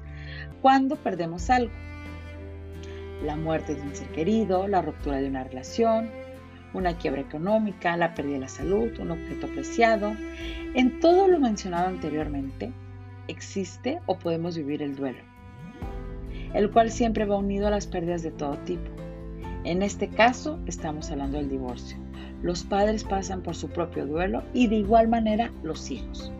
cuando 0.64 0.96
perdemos 0.96 1.52
algo. 1.52 1.76
La 3.24 3.36
muerte 3.36 3.76
de 3.76 3.84
un 3.84 3.96
ser 3.96 4.12
querido, 4.12 4.68
la 4.68 4.82
ruptura 4.82 5.18
de 5.18 5.28
una 5.28 5.44
relación, 5.44 6.10
una 6.74 6.98
quiebra 6.98 7.22
económica, 7.22 7.98
la 7.98 8.14
pérdida 8.14 8.36
de 8.36 8.42
la 8.42 8.50
salud, 8.50 8.92
un 9.00 9.12
objeto 9.12 9.48
apreciado. 9.48 10.14
En 10.74 11.00
todo 11.00 11.28
lo 11.28 11.40
mencionado 11.40 11.88
anteriormente, 11.88 12.72
existe 13.28 14.00
o 14.06 14.18
podemos 14.18 14.58
vivir 14.58 14.82
el 14.82 14.96
duelo, 14.96 15.20
el 16.54 16.72
cual 16.72 16.92
siempre 16.92 17.26
va 17.26 17.38
unido 17.38 17.68
a 17.68 17.72
las 17.72 17.88
pérdidas 17.88 18.24
de 18.24 18.32
todo 18.32 18.58
tipo. 18.60 18.90
En 19.64 19.82
este 19.82 20.08
caso, 20.08 20.60
estamos 20.66 21.12
hablando 21.12 21.38
del 21.38 21.50
divorcio. 21.50 21.98
Los 22.42 22.64
padres 22.64 23.04
pasan 23.04 23.42
por 23.42 23.56
su 23.56 23.70
propio 23.70 24.06
duelo 24.06 24.44
y 24.54 24.68
de 24.68 24.76
igual 24.76 25.08
manera 25.08 25.52
los 25.64 25.90
hijos. 25.92 26.32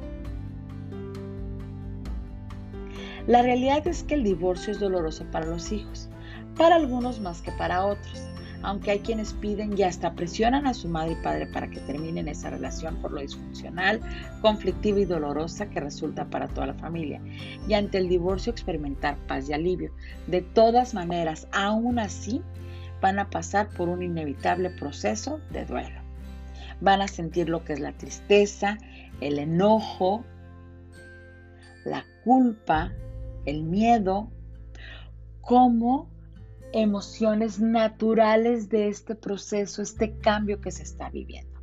La 3.26 3.42
realidad 3.42 3.86
es 3.88 4.04
que 4.04 4.14
el 4.14 4.24
divorcio 4.24 4.72
es 4.72 4.80
doloroso 4.80 5.26
para 5.32 5.48
los 5.48 5.72
hijos, 5.74 6.08
para 6.56 6.76
algunos 6.76 7.20
más 7.20 7.42
que 7.42 7.52
para 7.52 7.86
otros 7.86 8.27
aunque 8.68 8.92
hay 8.92 9.00
quienes 9.00 9.32
piden 9.32 9.78
y 9.78 9.84
hasta 9.84 10.14
presionan 10.14 10.68
a 10.68 10.74
su 10.74 10.90
madre 10.90 11.14
y 11.14 11.24
padre 11.24 11.48
para 11.48 11.70
que 11.70 11.80
terminen 11.80 12.28
esa 12.28 12.50
relación 12.50 12.98
por 12.98 13.14
lo 13.14 13.22
disfuncional, 13.22 14.02
conflictiva 14.42 15.00
y 15.00 15.06
dolorosa 15.06 15.70
que 15.70 15.80
resulta 15.80 16.26
para 16.26 16.50
toda 16.50 16.68
la 16.68 16.74
familia, 16.74 17.22
y 17.66 17.76
ante 17.76 17.98
el 17.98 18.10
divorcio 18.10 18.52
experimentar 18.52 19.16
paz 19.26 19.48
y 19.48 19.54
alivio. 19.54 19.94
De 20.28 20.42
todas 20.42 20.94
maneras, 20.94 21.48
aún 21.54 21.98
así, 21.98 22.42
van 23.00 23.20
a 23.20 23.30
pasar 23.30 23.70
por 23.70 23.88
un 23.88 24.04
inevitable 24.04 24.70
proceso 24.72 25.40
de 25.52 25.64
duelo. 25.64 26.02
van 26.82 27.02
a 27.02 27.08
sentir 27.08 27.48
lo 27.48 27.64
que 27.64 27.72
es 27.72 27.80
la 27.80 27.94
tristeza, 27.94 28.78
el 29.22 29.40
enojo, 29.40 30.26
la 31.86 32.04
culpa, 32.26 32.92
el 33.46 33.64
miedo, 33.64 34.30
como 35.40 36.10
emociones 36.82 37.60
naturales 37.60 38.70
de 38.70 38.88
este 38.88 39.16
proceso, 39.16 39.82
este 39.82 40.18
cambio 40.20 40.62
que 40.62 40.72
se 40.72 40.84
está 40.84 41.10
viviendo. 41.10 41.58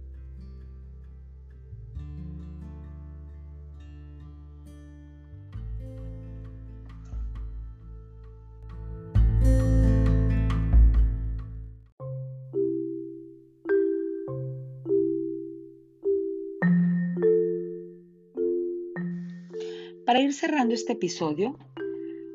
Para 20.05 20.20
ir 20.20 20.35
cerrando 20.35 20.74
este 20.74 20.94
episodio, 20.94 21.57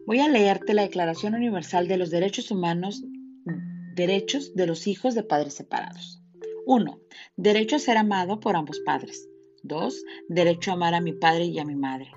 voy 0.09 0.21
a 0.21 0.27
leerte 0.27 0.73
la 0.73 0.81
Declaración 0.81 1.35
Universal 1.35 1.87
de 1.87 1.95
los 1.95 2.09
Derechos 2.09 2.49
Humanos, 2.49 3.03
Derechos 3.93 4.55
de 4.55 4.65
los 4.65 4.87
Hijos 4.87 5.13
de 5.13 5.21
Padres 5.21 5.53
Separados. 5.53 6.19
1. 6.65 6.99
Derecho 7.37 7.75
a 7.75 7.79
ser 7.79 7.95
amado 7.95 8.39
por 8.39 8.55
ambos 8.55 8.79
padres. 8.79 9.29
2. 9.61 10.03
Derecho 10.27 10.71
a 10.71 10.73
amar 10.73 10.95
a 10.95 10.99
mi 10.99 11.13
padre 11.13 11.45
y 11.45 11.59
a 11.59 11.63
mi 11.63 11.75
madre. 11.75 12.09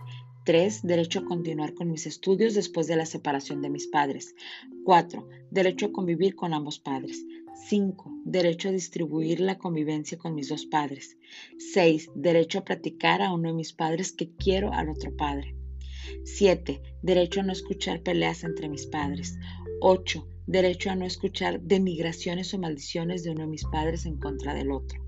3. 0.46 0.84
Derecho 0.84 1.18
a 1.18 1.24
continuar 1.26 1.74
con 1.74 1.90
mis 1.90 2.06
estudios 2.06 2.54
después 2.54 2.86
de 2.86 2.96
la 2.96 3.04
separación 3.04 3.60
de 3.60 3.68
mis 3.68 3.88
padres. 3.88 4.34
4. 4.86 5.28
Derecho 5.50 5.84
a 5.84 5.92
convivir 5.92 6.34
con 6.34 6.54
ambos 6.54 6.78
padres. 6.78 7.22
5. 7.66 8.10
Derecho 8.24 8.70
a 8.70 8.72
distribuir 8.72 9.40
la 9.40 9.58
convivencia 9.58 10.16
con 10.16 10.34
mis 10.34 10.48
dos 10.48 10.64
padres. 10.64 11.18
6. 11.58 12.12
Derecho 12.14 12.60
a 12.60 12.64
practicar 12.64 13.20
a 13.20 13.34
uno 13.34 13.50
de 13.50 13.54
mis 13.54 13.74
padres 13.74 14.12
que 14.12 14.34
quiero 14.34 14.72
al 14.72 14.88
otro 14.88 15.14
padre. 15.14 15.54
7. 16.24 16.80
Derecho 17.02 17.40
a 17.40 17.42
no 17.42 17.52
escuchar 17.52 18.02
peleas 18.02 18.44
entre 18.44 18.68
mis 18.68 18.86
padres. 18.86 19.38
8. 19.80 20.26
Derecho 20.46 20.90
a 20.90 20.94
no 20.94 21.04
escuchar 21.04 21.60
denigraciones 21.60 22.52
o 22.54 22.58
maldiciones 22.58 23.24
de 23.24 23.30
uno 23.30 23.42
de 23.42 23.48
mis 23.48 23.64
padres 23.64 24.06
en 24.06 24.18
contra 24.18 24.54
del 24.54 24.70
otro. 24.70 25.02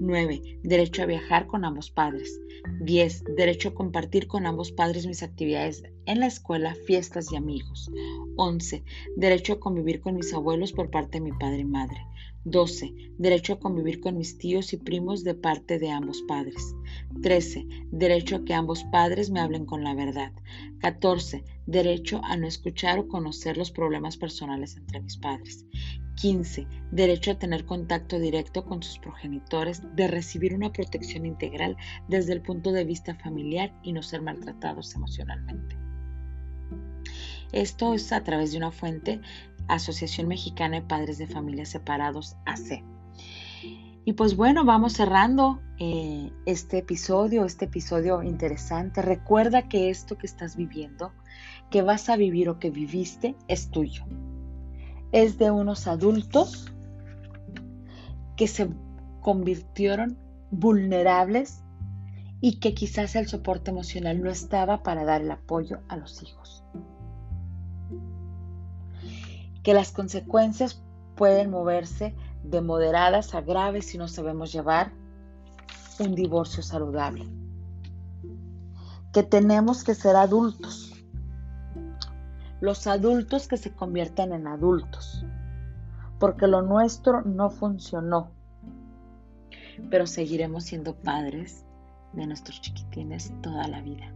9. 0.00 0.60
Derecho 0.62 1.02
a 1.02 1.06
viajar 1.06 1.46
con 1.46 1.64
ambos 1.64 1.90
padres. 1.90 2.40
10. 2.80 3.24
Derecho 3.36 3.70
a 3.70 3.74
compartir 3.74 4.26
con 4.26 4.46
ambos 4.46 4.72
padres 4.72 5.06
mis 5.06 5.22
actividades 5.22 5.82
en 6.06 6.20
la 6.20 6.26
escuela, 6.26 6.74
fiestas 6.86 7.30
y 7.32 7.36
amigos. 7.36 7.90
11. 8.36 8.84
Derecho 9.16 9.54
a 9.54 9.60
convivir 9.60 10.00
con 10.00 10.16
mis 10.16 10.32
abuelos 10.32 10.72
por 10.72 10.90
parte 10.90 11.18
de 11.18 11.24
mi 11.24 11.32
padre 11.32 11.60
y 11.60 11.64
madre. 11.64 12.06
12. 12.44 12.94
Derecho 13.16 13.54
a 13.54 13.58
convivir 13.58 14.00
con 14.00 14.18
mis 14.18 14.36
tíos 14.36 14.72
y 14.74 14.76
primos 14.76 15.24
de 15.24 15.34
parte 15.34 15.78
de 15.78 15.90
ambos 15.90 16.22
padres. 16.28 16.74
13. 17.22 17.66
Derecho 17.90 18.36
a 18.36 18.44
que 18.44 18.52
ambos 18.52 18.84
padres 18.84 19.30
me 19.30 19.40
hablen 19.40 19.64
con 19.64 19.82
la 19.82 19.94
verdad. 19.94 20.32
14. 20.80 21.42
Derecho 21.66 22.20
a 22.22 22.36
no 22.36 22.46
escuchar 22.46 22.98
o 22.98 23.08
conocer 23.08 23.56
los 23.56 23.70
problemas 23.70 24.18
personales 24.18 24.76
entre 24.76 25.00
mis 25.00 25.16
padres. 25.16 25.64
15. 26.16 26.66
Derecho 26.92 27.30
a 27.30 27.38
tener 27.38 27.64
contacto 27.64 28.18
directo 28.18 28.64
con 28.64 28.82
sus 28.82 28.98
progenitores, 28.98 29.82
de 29.96 30.06
recibir 30.08 30.54
una 30.54 30.70
protección 30.70 31.24
integral 31.24 31.76
desde 32.08 32.34
el 32.34 32.42
punto 32.42 32.72
de 32.72 32.84
vista 32.84 33.14
familiar 33.14 33.72
y 33.82 33.92
no 33.92 34.02
ser 34.02 34.20
maltratados 34.20 34.94
emocionalmente. 34.94 35.76
Esto 37.52 37.94
es 37.94 38.10
a 38.12 38.24
través 38.24 38.50
de 38.50 38.58
una 38.58 38.72
fuente, 38.72 39.20
Asociación 39.68 40.28
Mexicana 40.28 40.80
de 40.80 40.86
Padres 40.86 41.18
de 41.18 41.26
Familias 41.26 41.70
Separados, 41.70 42.36
AC. 42.46 42.84
Y 44.04 44.12
pues 44.12 44.36
bueno, 44.36 44.64
vamos 44.64 44.92
cerrando 44.92 45.60
eh, 45.78 46.30
este 46.46 46.78
episodio, 46.78 47.44
este 47.44 47.64
episodio 47.64 48.22
interesante. 48.22 49.00
Recuerda 49.00 49.68
que 49.68 49.90
esto 49.90 50.18
que 50.18 50.26
estás 50.26 50.56
viviendo, 50.56 51.12
que 51.70 51.82
vas 51.82 52.08
a 52.08 52.16
vivir 52.16 52.48
o 52.48 52.58
que 52.58 52.70
viviste, 52.70 53.34
es 53.48 53.70
tuyo 53.70 54.04
es 55.14 55.38
de 55.38 55.52
unos 55.52 55.86
adultos 55.86 56.72
que 58.36 58.48
se 58.48 58.68
convirtieron 59.20 60.18
vulnerables 60.50 61.62
y 62.40 62.58
que 62.58 62.74
quizás 62.74 63.14
el 63.14 63.28
soporte 63.28 63.70
emocional 63.70 64.20
no 64.20 64.28
estaba 64.28 64.82
para 64.82 65.04
dar 65.04 65.22
el 65.22 65.30
apoyo 65.30 65.82
a 65.88 65.96
los 65.96 66.20
hijos. 66.24 66.63
Que 69.64 69.74
las 69.74 69.90
consecuencias 69.90 70.80
pueden 71.16 71.50
moverse 71.50 72.14
de 72.44 72.60
moderadas 72.60 73.34
a 73.34 73.40
graves 73.40 73.86
si 73.86 73.98
no 73.98 74.06
sabemos 74.06 74.52
llevar 74.52 74.92
un 75.98 76.14
divorcio 76.14 76.62
saludable. 76.62 77.26
Que 79.12 79.24
tenemos 79.24 79.82
que 79.82 79.96
ser 79.96 80.14
adultos 80.14 80.94
los 82.64 82.86
adultos 82.86 83.46
que 83.46 83.58
se 83.58 83.72
conviertan 83.72 84.32
en 84.32 84.46
adultos, 84.46 85.26
porque 86.18 86.46
lo 86.46 86.62
nuestro 86.62 87.20
no 87.20 87.50
funcionó, 87.50 88.30
pero 89.90 90.06
seguiremos 90.06 90.64
siendo 90.64 90.94
padres 90.94 91.66
de 92.14 92.26
nuestros 92.26 92.62
chiquitines 92.62 93.34
toda 93.42 93.68
la 93.68 93.82
vida. 93.82 94.10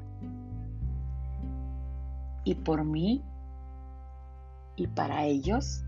Y 2.45 2.55
por 2.55 2.85
mí 2.85 3.23
y 4.79 4.87
para 4.87 5.25
ellos 5.25 5.85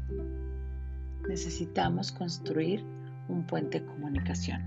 necesitamos 1.29 2.11
construir 2.13 2.85
un 3.29 3.47
puente 3.47 3.81
de 3.81 3.87
comunicación. 3.87 4.63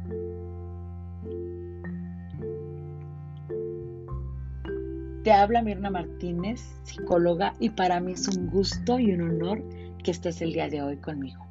Te 5.23 5.31
habla 5.31 5.61
Mirna 5.61 5.89
Martínez, 5.89 6.61
psicóloga, 6.83 7.53
y 7.59 7.69
para 7.69 7.99
mí 7.99 8.13
es 8.13 8.27
un 8.27 8.47
gusto 8.47 8.99
y 8.99 9.13
un 9.13 9.21
honor 9.21 9.63
que 10.03 10.11
estés 10.11 10.41
el 10.41 10.53
día 10.53 10.67
de 10.67 10.81
hoy 10.81 10.97
conmigo. 10.97 11.45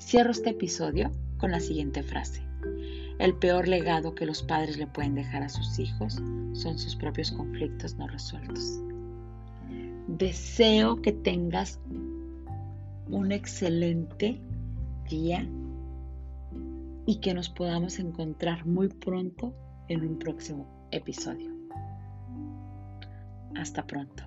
Cierro 0.00 0.32
este 0.32 0.50
episodio 0.50 1.10
con 1.38 1.52
la 1.52 1.60
siguiente 1.60 2.02
frase. 2.02 2.42
El 3.18 3.34
peor 3.34 3.68
legado 3.68 4.14
que 4.14 4.26
los 4.26 4.42
padres 4.42 4.78
le 4.78 4.88
pueden 4.88 5.14
dejar 5.14 5.44
a 5.44 5.48
sus 5.48 5.78
hijos 5.78 6.14
son 6.54 6.78
sus 6.78 6.96
propios 6.96 7.30
conflictos 7.30 7.96
no 7.96 8.08
resueltos. 8.08 8.80
Deseo 10.18 11.00
que 11.00 11.10
tengas 11.10 11.80
un 13.08 13.32
excelente 13.32 14.38
día 15.08 15.48
y 17.06 17.16
que 17.16 17.32
nos 17.32 17.48
podamos 17.48 17.98
encontrar 17.98 18.66
muy 18.66 18.88
pronto 18.88 19.54
en 19.88 20.06
un 20.06 20.18
próximo 20.18 20.66
episodio. 20.90 21.50
Hasta 23.56 23.86
pronto. 23.86 24.22